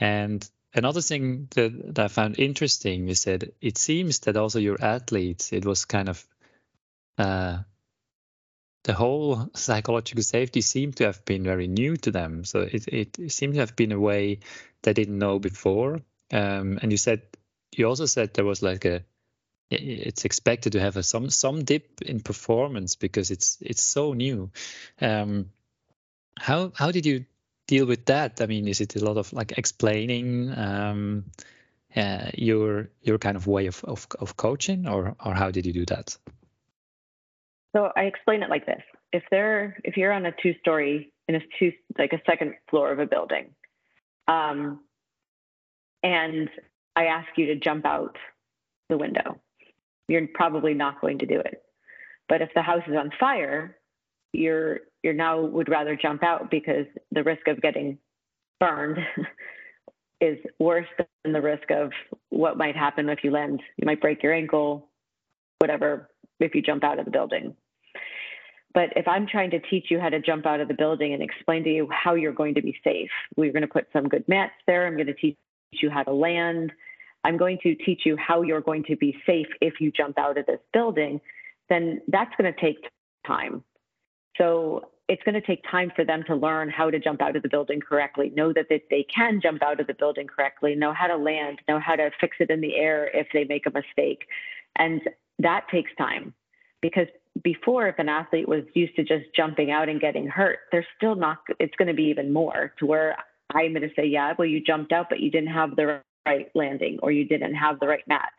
And 0.00 0.48
another 0.74 1.00
thing 1.00 1.48
that, 1.54 1.94
that 1.94 2.04
I 2.04 2.08
found 2.08 2.38
interesting 2.38 3.08
is 3.08 3.24
that 3.24 3.54
it 3.60 3.78
seems 3.78 4.20
that 4.20 4.36
also 4.36 4.58
your 4.58 4.82
athletes, 4.82 5.52
it 5.52 5.64
was 5.64 5.84
kind 5.84 6.08
of 6.08 6.26
uh, 7.16 7.58
the 8.84 8.94
whole 8.94 9.50
psychological 9.54 10.22
safety 10.22 10.60
seemed 10.60 10.96
to 10.96 11.04
have 11.04 11.24
been 11.24 11.44
very 11.44 11.68
new 11.68 11.96
to 11.98 12.10
them. 12.10 12.44
So 12.44 12.60
it, 12.60 12.88
it 12.88 13.32
seemed 13.32 13.54
to 13.54 13.60
have 13.60 13.76
been 13.76 13.92
a 13.92 14.00
way 14.00 14.40
they 14.82 14.92
didn't 14.92 15.18
know 15.18 15.38
before. 15.38 16.00
Um, 16.32 16.78
and 16.82 16.90
you 16.90 16.98
said 16.98 17.22
you 17.76 17.86
also 17.86 18.06
said 18.06 18.34
there 18.34 18.44
was 18.44 18.62
like 18.62 18.84
a 18.84 19.04
it's 19.70 20.24
expected 20.24 20.72
to 20.72 20.80
have 20.80 20.96
a 20.96 21.02
some 21.02 21.28
some 21.28 21.64
dip 21.64 22.00
in 22.00 22.20
performance 22.20 22.96
because 22.96 23.30
it's 23.30 23.58
it's 23.60 23.82
so 23.82 24.14
new. 24.14 24.50
Um, 25.00 25.50
how 26.38 26.72
how 26.74 26.90
did 26.90 27.04
you 27.04 27.26
deal 27.68 27.86
with 27.86 28.06
that? 28.06 28.40
I 28.40 28.46
mean, 28.46 28.66
is 28.66 28.80
it 28.80 28.96
a 28.96 29.04
lot 29.04 29.16
of 29.16 29.32
like 29.32 29.56
explaining 29.56 30.52
um, 30.58 31.26
uh, 31.94 32.30
your 32.34 32.88
your 33.02 33.18
kind 33.18 33.36
of 33.36 33.46
way 33.46 33.66
of, 33.66 33.84
of, 33.84 34.08
of 34.18 34.36
coaching, 34.36 34.88
or 34.88 35.14
or 35.24 35.34
how 35.34 35.52
did 35.52 35.64
you 35.64 35.72
do 35.72 35.86
that? 35.86 36.18
So 37.76 37.92
I 37.94 38.02
explain 38.02 38.42
it 38.42 38.50
like 38.50 38.66
this: 38.66 38.82
if 39.12 39.22
there, 39.30 39.78
if 39.84 39.96
you're 39.96 40.12
on 40.12 40.26
a 40.26 40.32
two-story 40.42 41.12
in 41.28 41.36
a 41.36 41.40
two, 41.58 41.72
like 41.96 42.12
a 42.12 42.20
second 42.26 42.54
floor 42.68 42.90
of 42.90 42.98
a 42.98 43.06
building, 43.06 43.54
um, 44.26 44.80
and 46.02 46.50
I 46.96 47.04
ask 47.04 47.28
you 47.36 47.46
to 47.46 47.56
jump 47.56 47.86
out 47.86 48.16
the 48.88 48.98
window, 48.98 49.38
you're 50.08 50.26
probably 50.34 50.74
not 50.74 51.00
going 51.00 51.18
to 51.18 51.26
do 51.26 51.38
it. 51.38 51.62
But 52.28 52.42
if 52.42 52.50
the 52.54 52.62
house 52.62 52.82
is 52.88 52.96
on 52.96 53.10
fire, 53.20 53.76
you're 54.32 54.80
you're 55.02 55.14
now 55.14 55.40
would 55.40 55.68
rather 55.68 55.96
jump 55.96 56.22
out 56.22 56.50
because 56.50 56.86
the 57.12 57.22
risk 57.22 57.46
of 57.48 57.60
getting 57.60 57.98
burned 58.60 58.98
is 60.20 60.38
worse 60.58 60.86
than 60.98 61.32
the 61.32 61.40
risk 61.40 61.70
of 61.70 61.92
what 62.30 62.56
might 62.56 62.76
happen 62.76 63.08
if 63.08 63.22
you 63.22 63.30
land. 63.30 63.62
You 63.76 63.86
might 63.86 64.00
break 64.00 64.22
your 64.22 64.34
ankle, 64.34 64.88
whatever 65.58 66.08
if 66.40 66.54
you 66.54 66.62
jump 66.62 66.84
out 66.84 66.98
of 66.98 67.04
the 67.04 67.10
building. 67.10 67.54
But 68.74 68.90
if 68.96 69.08
I'm 69.08 69.26
trying 69.26 69.50
to 69.50 69.60
teach 69.60 69.86
you 69.90 69.98
how 69.98 70.08
to 70.08 70.20
jump 70.20 70.46
out 70.46 70.60
of 70.60 70.68
the 70.68 70.74
building 70.74 71.14
and 71.14 71.22
explain 71.22 71.64
to 71.64 71.70
you 71.70 71.88
how 71.90 72.14
you're 72.14 72.32
going 72.32 72.54
to 72.54 72.62
be 72.62 72.76
safe, 72.84 73.10
we're 73.36 73.52
going 73.52 73.62
to 73.62 73.68
put 73.68 73.88
some 73.92 74.08
good 74.08 74.24
mats 74.28 74.52
there. 74.66 74.86
I'm 74.86 74.94
going 74.94 75.06
to 75.06 75.14
teach 75.14 75.36
you 75.72 75.90
how 75.90 76.02
to 76.02 76.12
land. 76.12 76.72
I'm 77.24 77.36
going 77.36 77.58
to 77.62 77.74
teach 77.74 78.02
you 78.04 78.16
how 78.16 78.42
you're 78.42 78.60
going 78.60 78.84
to 78.84 78.96
be 78.96 79.16
safe 79.26 79.48
if 79.60 79.80
you 79.80 79.90
jump 79.90 80.18
out 80.18 80.38
of 80.38 80.46
this 80.46 80.60
building, 80.72 81.20
then 81.68 82.00
that's 82.08 82.30
going 82.38 82.52
to 82.52 82.60
take 82.60 82.78
time. 83.26 83.64
So 84.38 84.90
it's 85.08 85.22
going 85.24 85.34
to 85.34 85.46
take 85.46 85.62
time 85.70 85.90
for 85.94 86.04
them 86.04 86.22
to 86.26 86.36
learn 86.36 86.70
how 86.70 86.90
to 86.90 86.98
jump 86.98 87.20
out 87.20 87.34
of 87.34 87.42
the 87.42 87.48
building 87.48 87.80
correctly, 87.80 88.30
know 88.36 88.52
that 88.52 88.66
they 88.68 89.06
can 89.14 89.40
jump 89.42 89.62
out 89.62 89.80
of 89.80 89.86
the 89.86 89.94
building 89.94 90.26
correctly, 90.26 90.74
know 90.74 90.92
how 90.92 91.06
to 91.06 91.16
land, 91.16 91.60
know 91.68 91.80
how 91.80 91.96
to 91.96 92.10
fix 92.20 92.36
it 92.40 92.50
in 92.50 92.60
the 92.60 92.76
air 92.76 93.10
if 93.14 93.26
they 93.32 93.44
make 93.44 93.66
a 93.66 93.70
mistake. 93.70 94.26
And 94.76 95.00
that 95.38 95.66
takes 95.70 95.90
time 95.96 96.34
because 96.82 97.06
before 97.42 97.88
if 97.88 97.98
an 97.98 98.08
athlete 98.08 98.48
was 98.48 98.64
used 98.74 98.94
to 98.96 99.02
just 99.02 99.24
jumping 99.34 99.70
out 99.70 99.88
and 99.88 100.00
getting 100.00 100.26
hurt 100.26 100.58
they're 100.72 100.86
still 100.96 101.14
not 101.14 101.38
it's 101.60 101.74
going 101.76 101.88
to 101.88 101.94
be 101.94 102.04
even 102.04 102.32
more 102.32 102.72
to 102.78 102.86
where 102.86 103.16
i'm 103.54 103.72
going 103.72 103.82
to 103.82 103.94
say 103.94 104.04
yeah 104.04 104.32
well 104.38 104.48
you 104.48 104.60
jumped 104.60 104.92
out 104.92 105.06
but 105.08 105.20
you 105.20 105.30
didn't 105.30 105.52
have 105.52 105.76
the 105.76 106.00
right 106.26 106.48
landing 106.54 106.98
or 107.02 107.12
you 107.12 107.24
didn't 107.24 107.54
have 107.54 107.78
the 107.80 107.86
right 107.86 108.02
mats 108.08 108.34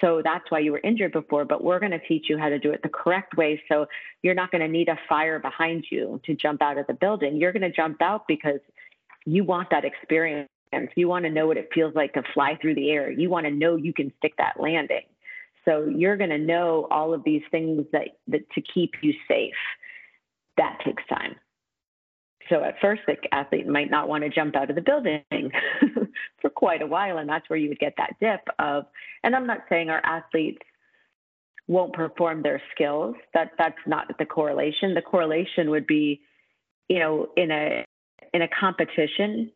so 0.00 0.22
that's 0.24 0.44
why 0.50 0.58
you 0.60 0.72
were 0.72 0.80
injured 0.82 1.12
before 1.12 1.44
but 1.44 1.62
we're 1.62 1.78
going 1.78 1.92
to 1.92 1.98
teach 2.00 2.26
you 2.28 2.38
how 2.38 2.48
to 2.48 2.58
do 2.58 2.70
it 2.72 2.82
the 2.82 2.88
correct 2.88 3.36
way. 3.36 3.60
So 3.68 3.86
you're 4.22 4.34
not 4.34 4.50
going 4.50 4.62
to 4.62 4.68
need 4.68 4.88
a 4.88 4.98
fire 5.08 5.38
behind 5.38 5.86
you 5.90 6.20
to 6.24 6.34
jump 6.34 6.62
out 6.62 6.78
of 6.78 6.86
the 6.86 6.94
building. 6.94 7.36
You're 7.36 7.52
going 7.52 7.62
to 7.62 7.72
jump 7.72 8.00
out 8.00 8.26
because 8.28 8.60
you 9.26 9.44
want 9.44 9.68
that 9.70 9.84
experience. 9.84 10.48
You 10.94 11.08
want 11.08 11.24
to 11.24 11.30
know 11.30 11.46
what 11.46 11.56
it 11.56 11.68
feels 11.74 11.94
like 11.94 12.14
to 12.14 12.22
fly 12.32 12.56
through 12.60 12.76
the 12.76 12.90
air. 12.90 13.10
You 13.10 13.28
want 13.28 13.46
to 13.46 13.50
know 13.50 13.76
you 13.76 13.92
can 13.92 14.12
stick 14.18 14.34
that 14.38 14.60
landing. 14.60 15.02
So 15.64 15.84
you're 15.84 16.16
going 16.16 16.30
to 16.30 16.38
know 16.38 16.86
all 16.90 17.12
of 17.12 17.22
these 17.24 17.42
things 17.50 17.84
that, 17.92 18.08
that 18.28 18.48
to 18.52 18.62
keep 18.62 18.92
you 19.02 19.12
safe. 19.28 19.54
That 20.56 20.78
takes 20.84 21.02
time. 21.08 21.36
So 22.50 22.62
at 22.62 22.74
first, 22.80 23.02
the 23.06 23.16
athlete 23.32 23.66
might 23.66 23.90
not 23.90 24.08
want 24.08 24.24
to 24.24 24.30
jump 24.30 24.56
out 24.56 24.68
of 24.68 24.76
the 24.76 24.82
building 24.82 25.22
for 26.42 26.50
quite 26.50 26.82
a 26.82 26.86
while, 26.86 27.18
and 27.18 27.28
that's 27.28 27.48
where 27.48 27.58
you 27.58 27.68
would 27.70 27.78
get 27.78 27.94
that 27.96 28.16
dip 28.20 28.40
of. 28.58 28.84
And 29.22 29.34
I'm 29.34 29.46
not 29.46 29.60
saying 29.68 29.88
our 29.88 30.04
athletes 30.04 30.58
won't 31.68 31.92
perform 31.94 32.42
their 32.42 32.60
skills. 32.74 33.14
That 33.32 33.52
that's 33.56 33.78
not 33.86 34.08
the 34.18 34.26
correlation. 34.26 34.94
The 34.94 35.02
correlation 35.02 35.70
would 35.70 35.86
be 35.86 36.20
you 36.90 36.98
know, 36.98 37.28
in 37.36 37.50
a 37.52 37.84
in 38.34 38.42
a 38.42 38.48
competition 38.48 39.50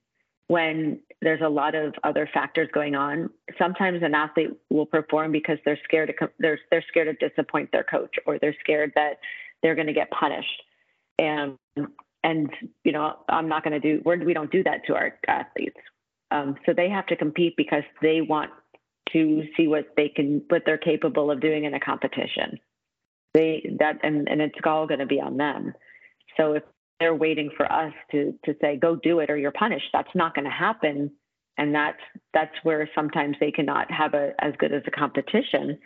when 0.47 1.01
there's 1.21 1.41
a 1.41 1.49
lot 1.49 1.75
of 1.75 1.95
other 2.05 2.29
factors 2.33 2.69
going 2.73 2.95
on, 2.95 3.29
sometimes 3.59 4.03
an 4.03 4.15
athlete 4.15 4.51
will 4.71 4.87
perform 4.87 5.33
because 5.33 5.59
they're 5.65 5.79
scared 5.83 6.15
to 6.17 6.31
they're 6.39 6.61
they're 6.71 6.85
scared 6.89 7.19
to 7.19 7.29
disappoint 7.29 7.71
their 7.73 7.83
coach 7.83 8.15
or 8.25 8.39
they're 8.39 8.55
scared 8.61 8.93
that 8.95 9.19
they're 9.63 9.75
going 9.75 9.89
to 9.89 9.93
get 9.93 10.11
punished. 10.13 10.63
And 11.19 11.59
and 12.25 12.51
you 12.83 12.91
know, 12.91 13.19
I'm 13.29 13.49
not 13.49 13.63
going 13.63 13.81
to 13.81 13.97
do 13.97 14.03
we're, 14.05 14.25
we 14.25 14.35
don't 14.35 14.51
do 14.51 14.65
that 14.65 14.85
to 14.87 14.95
our 14.97 15.17
athletes. 15.29 15.77
Um, 16.33 16.57
so 16.67 16.73
they 16.73 16.89
have 16.89 17.07
to 17.07 17.17
compete 17.17 17.55
because 17.57 17.85
they 18.03 18.21
want 18.21 18.51
to 19.13 19.43
see 19.57 19.69
what 19.69 19.93
they 19.97 20.09
can 20.09 20.43
what 20.49 20.63
they're 20.67 20.79
capable 20.79 21.31
of 21.31 21.41
doing 21.41 21.65
in 21.65 21.75
a 21.75 21.81
competition. 21.81 22.59
They 23.35 23.77
that 23.79 24.01
and, 24.03 24.29
and 24.29 24.41
it's 24.41 24.59
all 24.65 24.87
going 24.87 25.01
to 25.01 25.07
be 25.07 25.21
on 25.21 25.37
them. 25.37 25.75
So 26.37 26.55
if 26.55 26.63
they're 26.99 27.15
waiting 27.15 27.51
for 27.57 27.71
us 27.71 27.93
to 28.11 28.35
to 28.47 28.57
say 28.61 28.77
go 28.77 28.97
do 28.97 29.21
it 29.21 29.31
or 29.31 29.37
you're 29.37 29.53
punished, 29.53 29.91
that's 29.93 30.15
not 30.15 30.35
going 30.35 30.47
to 30.47 30.51
happen. 30.51 31.13
And 31.59 31.75
that's 31.75 32.01
that's 32.33 32.55
where 32.63 32.89
sometimes 32.95 33.37
they 33.39 33.53
cannot 33.53 33.91
have 33.91 34.15
a 34.15 34.33
as 34.39 34.55
good 34.59 34.73
as 34.73 34.83
a 34.87 34.91
competition. 34.91 35.79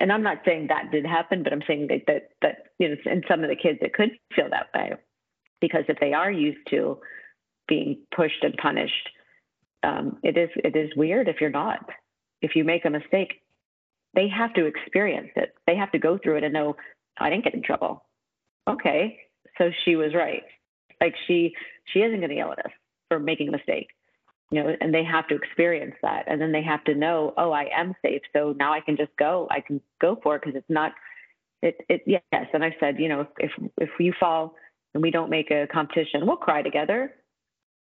And 0.00 0.12
I'm 0.12 0.22
not 0.22 0.38
saying 0.44 0.68
that 0.68 0.90
did 0.90 1.04
happen, 1.04 1.42
but 1.42 1.52
I'm 1.52 1.62
saying 1.66 1.88
that 1.88 2.02
that, 2.06 2.30
that 2.42 2.56
you 2.78 2.88
know, 2.88 2.96
in 3.06 3.22
some 3.28 3.42
of 3.42 3.50
the 3.50 3.56
kids 3.56 3.80
it 3.82 3.92
could 3.92 4.10
feel 4.34 4.48
that 4.50 4.68
way 4.72 4.92
because 5.64 5.84
if 5.88 5.98
they 5.98 6.12
are 6.12 6.30
used 6.30 6.58
to 6.68 6.98
being 7.66 7.96
pushed 8.14 8.42
and 8.42 8.54
punished, 8.58 9.08
um, 9.82 10.18
it 10.22 10.36
is 10.36 10.50
it 10.56 10.76
is 10.76 10.90
weird 10.94 11.26
if 11.26 11.40
you're 11.40 11.48
not. 11.48 11.78
If 12.42 12.54
you 12.54 12.64
make 12.64 12.84
a 12.84 12.90
mistake, 12.90 13.40
they 14.14 14.28
have 14.28 14.52
to 14.54 14.66
experience 14.66 15.30
it. 15.36 15.54
They 15.66 15.74
have 15.76 15.90
to 15.92 15.98
go 15.98 16.18
through 16.18 16.36
it 16.36 16.44
and 16.44 16.52
know 16.52 16.76
I 17.18 17.30
didn't 17.30 17.44
get 17.44 17.54
in 17.54 17.62
trouble. 17.62 18.04
Okay, 18.68 19.18
so 19.56 19.70
she 19.86 19.96
was 19.96 20.14
right. 20.14 20.42
Like 21.00 21.14
she 21.26 21.54
she 21.90 22.00
isn't 22.00 22.18
going 22.18 22.28
to 22.28 22.36
yell 22.36 22.52
at 22.52 22.58
us 22.58 22.72
for 23.08 23.18
making 23.18 23.48
a 23.48 23.52
mistake, 23.52 23.88
you 24.50 24.62
know. 24.62 24.76
And 24.82 24.92
they 24.92 25.04
have 25.04 25.26
to 25.28 25.34
experience 25.34 25.94
that, 26.02 26.24
and 26.26 26.42
then 26.42 26.52
they 26.52 26.62
have 26.62 26.84
to 26.84 26.94
know, 26.94 27.32
oh, 27.38 27.52
I 27.52 27.70
am 27.74 27.94
safe. 28.04 28.20
So 28.34 28.54
now 28.58 28.74
I 28.74 28.80
can 28.80 28.98
just 28.98 29.16
go. 29.18 29.48
I 29.50 29.60
can 29.60 29.80
go 29.98 30.18
for 30.22 30.36
it 30.36 30.42
because 30.42 30.56
it's 30.58 30.68
not. 30.68 30.92
It 31.62 31.78
it 31.88 32.02
yes. 32.06 32.46
And 32.52 32.62
I 32.62 32.76
said, 32.78 32.98
you 32.98 33.08
know, 33.08 33.26
if 33.38 33.50
if 33.78 33.88
you 33.98 34.12
fall 34.20 34.56
and 34.94 35.02
we 35.02 35.10
don't 35.10 35.30
make 35.30 35.50
a 35.50 35.66
competition, 35.66 36.26
we'll 36.26 36.36
cry 36.36 36.62
together. 36.62 37.12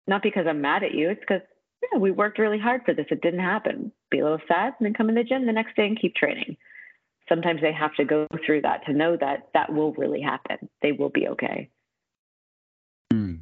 Not 0.06 0.22
because 0.22 0.46
I'm 0.48 0.60
mad 0.60 0.84
at 0.84 0.94
you. 0.94 1.10
It's 1.10 1.20
because 1.20 1.42
yeah, 1.92 1.98
we 1.98 2.10
worked 2.10 2.38
really 2.38 2.58
hard 2.58 2.82
for 2.84 2.94
this. 2.94 3.06
It 3.10 3.20
didn't 3.20 3.40
happen. 3.40 3.92
Be 4.10 4.20
a 4.20 4.22
little 4.22 4.40
sad 4.48 4.74
and 4.78 4.86
then 4.86 4.94
come 4.94 5.08
in 5.08 5.14
the 5.14 5.24
gym 5.24 5.46
the 5.46 5.52
next 5.52 5.76
day 5.76 5.86
and 5.86 6.00
keep 6.00 6.14
training. 6.14 6.56
Sometimes 7.28 7.60
they 7.60 7.72
have 7.72 7.94
to 7.94 8.04
go 8.04 8.26
through 8.44 8.62
that 8.62 8.84
to 8.86 8.92
know 8.92 9.16
that 9.16 9.48
that 9.54 9.72
will 9.72 9.92
really 9.94 10.20
happen. 10.20 10.68
They 10.82 10.92
will 10.92 11.08
be 11.08 11.28
okay. 11.28 11.70
Mm. 13.12 13.40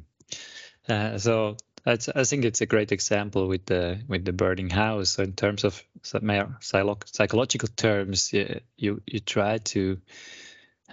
Uh, 0.87 1.17
so 1.17 1.57
that's, 1.83 2.07
I 2.07 2.23
think 2.23 2.45
it's 2.45 2.61
a 2.61 2.65
great 2.65 2.93
example 2.93 3.47
with 3.47 3.65
the 3.65 3.99
with 4.07 4.23
the 4.23 4.31
burning 4.31 4.69
house. 4.69 5.11
So 5.11 5.23
in 5.23 5.33
terms 5.33 5.65
of 5.65 5.83
psychological 6.01 7.69
terms, 7.75 8.31
you 8.31 8.61
you, 8.77 9.01
you 9.05 9.19
try 9.19 9.57
to 9.57 9.99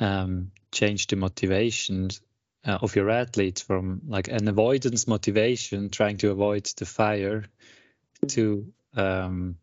um, 0.00 0.50
change 0.72 1.06
the 1.06 1.16
motivations 1.16 2.20
uh, 2.66 2.78
of 2.82 2.96
your 2.96 3.10
athletes 3.10 3.62
from 3.62 4.02
like 4.06 4.28
an 4.28 4.48
avoidance 4.48 5.06
motivation, 5.08 5.90
trying 5.90 6.18
to 6.18 6.30
avoid 6.30 6.68
the 6.76 6.86
fire, 6.86 7.44
to 8.28 8.72
um, 8.94 9.56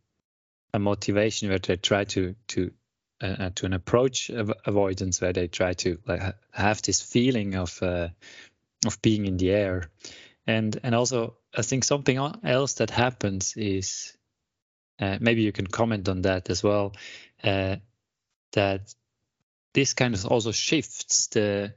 a 0.74 0.80
motivation 0.80 1.50
where 1.50 1.60
they 1.60 1.78
try 1.78 2.04
to 2.06 2.36
to 2.48 2.72
uh, 3.22 3.36
uh 3.40 3.50
to 3.56 3.66
an 3.66 3.74
approach 3.74 4.30
of 4.30 4.52
avoidance 4.66 5.22
where 5.22 5.34
they 5.34 5.48
try 5.48 5.74
to 5.74 6.00
like 6.06 6.22
have 6.52 6.82
this 6.82 7.02
feeling 7.02 7.56
of 7.56 7.82
uh, 7.82 8.10
of 8.86 9.02
being 9.02 9.26
in 9.26 9.38
the 9.38 9.52
air, 9.52 9.90
and 10.46 10.80
and 10.84 10.96
also 10.96 11.38
I 11.56 11.62
think 11.62 11.84
something 11.84 12.18
else 12.44 12.76
that 12.76 12.90
happens 12.90 13.56
is 13.56 14.18
uh, 15.00 15.18
maybe 15.20 15.42
you 15.42 15.52
can 15.52 15.68
comment 15.68 16.10
on 16.10 16.24
that 16.24 16.50
as 16.50 16.64
well. 16.64 16.94
Uh, 17.44 17.78
that 18.54 18.94
this 19.74 19.94
kind 19.94 20.16
of 20.16 20.26
also 20.26 20.52
shifts 20.52 21.28
the 21.28 21.74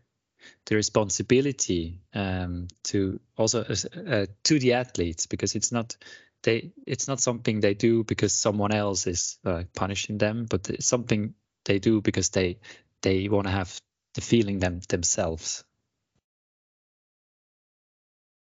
the 0.66 0.76
responsibility 0.76 2.00
um, 2.14 2.68
to 2.84 3.20
also 3.36 3.62
uh, 3.62 4.26
to 4.44 4.58
the 4.58 4.74
athletes 4.74 5.26
because 5.26 5.54
it's 5.54 5.72
not 5.72 5.96
they 6.42 6.72
it's 6.86 7.08
not 7.08 7.20
something 7.20 7.60
they 7.60 7.74
do 7.74 8.04
because 8.04 8.34
someone 8.34 8.72
else 8.72 9.06
is 9.06 9.38
uh, 9.44 9.64
punishing 9.74 10.18
them, 10.18 10.46
but 10.48 10.70
it's 10.70 10.86
something 10.86 11.34
they 11.64 11.78
do 11.78 12.00
because 12.00 12.30
they 12.30 12.58
they 13.02 13.28
want 13.28 13.46
to 13.46 13.52
have 13.52 13.80
the 14.14 14.20
feeling 14.20 14.58
them 14.58 14.80
themselves. 14.88 15.64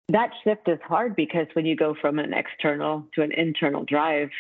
That 0.09 0.31
shift 0.45 0.69
is 0.69 0.79
hard 0.85 1.17
because 1.17 1.49
when 1.55 1.67
you 1.67 1.75
go 1.75 1.95
from 2.01 2.19
an 2.19 2.33
external 2.33 3.07
to 3.15 3.23
an 3.23 3.33
internal 3.33 3.85
drive, 3.85 4.31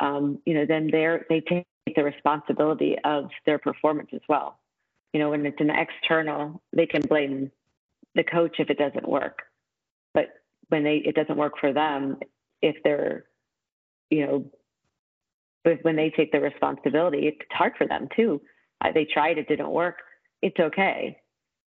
um, 0.00 0.38
you 0.46 0.54
know, 0.54 0.66
then 0.66 0.88
they 0.90 1.18
they 1.28 1.40
take 1.40 1.66
the 1.94 2.04
responsibility 2.04 2.96
of 3.04 3.30
their 3.44 3.58
performance 3.58 4.10
as 4.12 4.20
well 4.28 4.58
you 5.12 5.20
know, 5.20 5.30
when 5.30 5.46
it's 5.46 5.60
an 5.60 5.70
external, 5.70 6.62
they 6.74 6.86
can 6.86 7.02
blame 7.02 7.50
the 8.14 8.24
coach 8.24 8.56
if 8.58 8.70
it 8.70 8.78
doesn't 8.78 9.08
work. 9.08 9.40
But 10.14 10.28
when 10.68 10.84
they 10.84 10.96
it 10.96 11.14
doesn't 11.14 11.36
work 11.36 11.54
for 11.60 11.72
them, 11.72 12.18
if 12.62 12.76
they're, 12.84 13.24
you 14.10 14.26
know, 14.26 14.44
but 15.64 15.78
when 15.82 15.96
they 15.96 16.10
take 16.10 16.32
the 16.32 16.40
responsibility, 16.40 17.26
it's 17.26 17.38
hard 17.50 17.72
for 17.76 17.86
them 17.86 18.08
too. 18.14 18.40
Uh, 18.80 18.92
they 18.92 19.04
tried, 19.04 19.38
it 19.38 19.48
didn't 19.48 19.70
work. 19.70 19.96
It's 20.42 20.58
okay. 20.58 21.18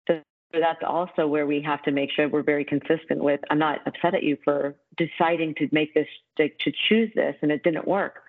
So, 0.09 0.21
that's 0.53 0.83
also 0.87 1.27
where 1.27 1.47
we 1.47 1.63
have 1.63 1.83
to 1.83 1.91
make 1.91 2.11
sure 2.13 2.29
we're 2.29 2.43
very 2.43 2.65
consistent 2.65 3.23
with. 3.23 3.41
I'm 3.51 3.59
not 3.59 3.81
upset 3.87 4.15
at 4.15 4.23
you 4.23 4.37
for 4.45 4.75
deciding 4.97 5.55
to 5.57 5.69
make 5.73 5.95
this 5.95 6.07
to, 6.37 6.49
to 6.49 6.73
choose 6.89 7.11
this, 7.15 7.35
and 7.43 7.51
it 7.51 7.63
didn't 7.63 7.87
work, 7.87 8.21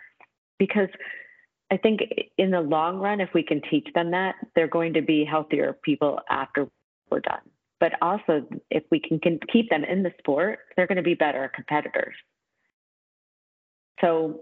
because 0.57 0.89
I 1.69 1.77
think 1.77 2.01
in 2.37 2.51
the 2.51 2.61
long 2.61 2.97
run, 2.99 3.19
if 3.19 3.29
we 3.33 3.43
can 3.43 3.61
teach 3.69 3.87
them 3.93 4.11
that, 4.11 4.35
they're 4.55 4.67
going 4.67 4.93
to 4.93 5.01
be 5.01 5.25
healthier 5.25 5.77
people 5.83 6.19
after 6.29 6.67
we're 7.11 7.19
done. 7.19 7.41
But 7.79 7.93
also, 8.01 8.47
if 8.71 8.83
we 8.89 8.99
can, 8.99 9.19
can 9.19 9.39
keep 9.51 9.69
them 9.69 9.83
in 9.83 10.01
the 10.01 10.11
sport, 10.19 10.59
they're 10.75 10.87
going 10.87 10.97
to 10.97 11.03
be 11.03 11.13
better 11.13 11.51
competitors. 11.53 12.15
So, 14.01 14.39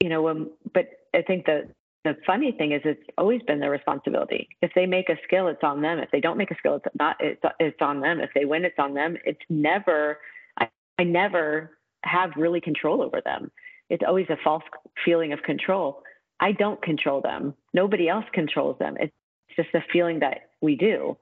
you 0.00 0.08
know, 0.08 0.28
um, 0.28 0.50
but 0.74 0.86
I 1.14 1.22
think 1.22 1.46
the 1.46 1.68
the 2.04 2.16
funny 2.24 2.52
thing 2.52 2.72
is, 2.72 2.80
it's 2.84 3.02
always 3.18 3.42
been 3.42 3.58
their 3.58 3.70
responsibility. 3.70 4.48
If 4.62 4.70
they 4.74 4.86
make 4.86 5.08
a 5.08 5.16
skill, 5.24 5.48
it's 5.48 5.62
on 5.64 5.82
them. 5.82 5.98
If 5.98 6.10
they 6.12 6.20
don't 6.20 6.38
make 6.38 6.50
a 6.50 6.56
skill, 6.56 6.76
it's 6.76 6.86
not. 6.98 7.16
It's 7.18 7.42
it's 7.58 7.80
on 7.80 8.00
them. 8.00 8.20
If 8.20 8.30
they 8.34 8.44
win, 8.44 8.64
it's 8.64 8.78
on 8.78 8.94
them. 8.94 9.16
It's 9.24 9.40
never. 9.48 10.18
I, 10.58 10.68
I 10.98 11.04
never 11.04 11.78
have 12.04 12.30
really 12.36 12.60
control 12.60 13.02
over 13.02 13.20
them. 13.24 13.50
It's 13.90 14.02
always 14.06 14.26
a 14.30 14.36
false 14.44 14.62
feeling 15.04 15.32
of 15.32 15.42
control 15.42 16.02
I 16.40 16.52
don't 16.52 16.80
control 16.82 17.20
them. 17.20 17.54
Nobody 17.74 18.08
else 18.08 18.24
controls 18.32 18.78
them. 18.78 18.96
It's 19.00 19.12
just 19.56 19.74
a 19.74 19.80
feeling 19.92 20.20
that 20.20 20.50
we 20.60 20.76
do. 20.76 21.16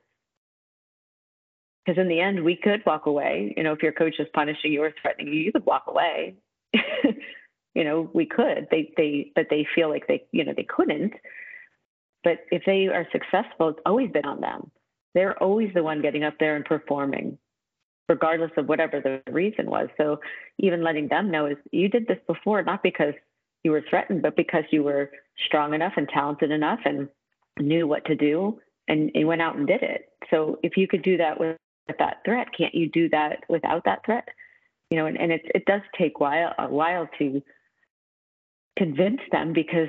Because 1.85 2.01
in 2.01 2.09
the 2.09 2.21
end, 2.21 2.43
we 2.43 2.57
could 2.57 2.83
walk 2.85 3.07
away. 3.07 3.55
You 3.57 3.63
know, 3.63 3.73
if 3.73 3.83
your 3.83 3.93
coach 3.93 4.17
is 4.19 4.27
punishing 4.35 4.73
you 4.73 4.83
or 4.83 4.93
threatening 5.01 5.33
you, 5.33 5.41
you 5.41 5.53
could 5.53 5.65
walk 5.65 5.85
away. 5.87 6.35
you 7.75 7.85
know, 7.85 8.11
we 8.13 8.27
could. 8.27 8.67
They 8.71 8.93
they 8.97 9.31
but 9.35 9.47
they 9.51 9.67
feel 9.75 9.89
like 9.89 10.07
they 10.09 10.25
you 10.33 10.45
know 10.45 10.53
they 10.57 10.65
couldn't. 10.69 11.13
But 12.25 12.39
if 12.51 12.63
they 12.67 12.89
are 12.89 13.07
successful, 13.13 13.69
it's 13.69 13.79
always 13.87 14.11
been 14.11 14.25
on 14.25 14.41
them. 14.41 14.71
They're 15.15 15.41
always 15.41 15.73
the 15.75 15.83
one 15.85 16.03
getting 16.03 16.25
up 16.25 16.35
there 16.41 16.57
and 16.57 16.65
performing, 16.65 17.39
regardless 18.09 18.51
of 18.57 18.69
whatever 18.69 19.01
the 19.01 19.33
reason 19.33 19.71
was. 19.71 19.89
So 19.97 20.19
even 20.59 20.83
letting 20.83 21.07
them 21.07 21.31
know 21.31 21.47
is 21.47 21.57
you 21.71 21.89
did 21.89 22.09
this 22.09 22.19
before, 22.27 22.63
not 22.65 22.83
because 22.83 23.15
you 23.67 23.73
were 23.73 23.83
threatened, 23.91 24.23
but 24.23 24.37
because 24.37 24.63
you 24.71 24.85
were 24.85 25.11
strong 25.45 25.75
enough 25.75 25.95
and 25.97 26.09
talented 26.09 26.53
enough 26.53 26.79
and 26.85 27.09
knew 27.59 27.85
what 27.85 28.05
to 28.05 28.15
do 28.15 28.61
and 28.87 29.11
you 29.13 29.27
went 29.27 29.43
out 29.43 29.57
and 29.57 29.67
did 29.67 29.83
it. 29.83 30.09
So 30.31 30.61
if 30.63 30.77
you 30.77 30.87
could 30.87 31.03
do 31.03 31.17
that 31.17 31.41
with, 31.41 31.57
that 31.99 32.19
threat, 32.25 32.47
can't 32.57 32.77
you 32.77 32.89
do 32.89 33.09
that 33.09 33.41
without 33.49 33.85
that 33.87 34.05
threat? 34.05 34.29
You 34.91 34.99
know, 34.99 35.07
and, 35.07 35.19
and 35.19 35.33
it, 35.33 35.43
it 35.53 35.65
does 35.67 35.81
take 35.99 36.21
while, 36.21 36.55
a 36.61 36.69
while 36.69 37.09
to 37.19 37.43
convince 38.79 39.21
them 39.33 39.53
because 39.53 39.89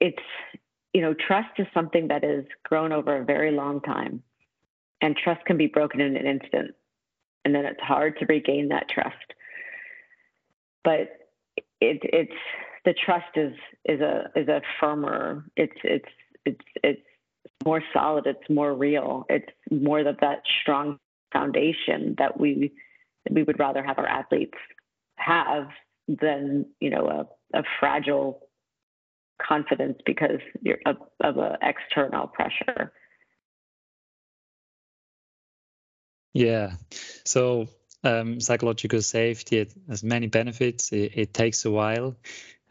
it's, 0.00 0.22
you 0.94 1.02
know, 1.02 1.14
trust 1.14 1.50
is 1.58 1.66
something 1.74 2.08
that 2.08 2.24
has 2.24 2.44
grown 2.64 2.92
over 2.92 3.18
a 3.18 3.24
very 3.26 3.50
long 3.50 3.82
time. 3.82 4.22
And 5.02 5.14
trust 5.16 5.44
can 5.44 5.58
be 5.58 5.66
broken 5.66 6.00
in 6.00 6.16
an 6.16 6.26
instant. 6.26 6.70
And 7.44 7.54
then 7.54 7.66
it's 7.66 7.80
hard 7.82 8.18
to 8.20 8.26
regain 8.26 8.68
that 8.68 8.88
trust. 8.88 9.34
But 10.82 11.18
it, 11.82 12.00
it's 12.04 12.32
the 12.84 12.94
trust 13.04 13.36
is 13.36 13.54
is 13.84 14.00
a 14.00 14.30
is 14.34 14.48
a 14.48 14.60
firmer. 14.80 15.44
It's 15.56 15.76
it's 15.84 16.08
it's 16.44 16.64
it's 16.82 17.02
more 17.64 17.82
solid. 17.92 18.26
It's 18.26 18.50
more 18.50 18.74
real. 18.74 19.24
It's 19.28 19.48
more 19.70 20.00
of 20.00 20.16
that 20.20 20.42
strong 20.60 20.98
foundation 21.32 22.16
that 22.18 22.38
we 22.38 22.72
we 23.30 23.42
would 23.42 23.58
rather 23.58 23.82
have 23.82 23.98
our 23.98 24.06
athletes 24.06 24.58
have 25.16 25.68
than 26.08 26.66
you 26.80 26.90
know 26.90 27.26
a, 27.54 27.58
a 27.58 27.62
fragile 27.78 28.40
confidence 29.40 29.98
because 30.04 30.40
of, 30.86 30.96
of 31.20 31.36
an 31.36 31.56
external 31.62 32.26
pressure. 32.26 32.92
Yeah. 36.34 36.72
So 37.24 37.68
um, 38.04 38.40
psychological 38.40 39.02
safety 39.02 39.68
has 39.88 40.02
many 40.02 40.26
benefits. 40.26 40.92
It, 40.92 41.12
it 41.14 41.34
takes 41.34 41.64
a 41.64 41.70
while. 41.70 42.16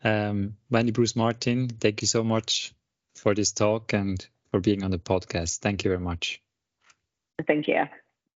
Um, 0.03 0.57
Wendy 0.69 0.91
Bruce 0.91 1.15
Martin, 1.15 1.69
thank 1.69 2.01
you 2.01 2.07
so 2.07 2.23
much 2.23 2.73
for 3.15 3.35
this 3.35 3.51
talk 3.51 3.93
and 3.93 4.25
for 4.49 4.59
being 4.59 4.83
on 4.83 4.91
the 4.91 4.99
podcast. 4.99 5.59
Thank 5.59 5.83
you 5.83 5.89
very 5.89 6.01
much. 6.01 6.41
Thank 7.47 7.67
you. 7.67 7.85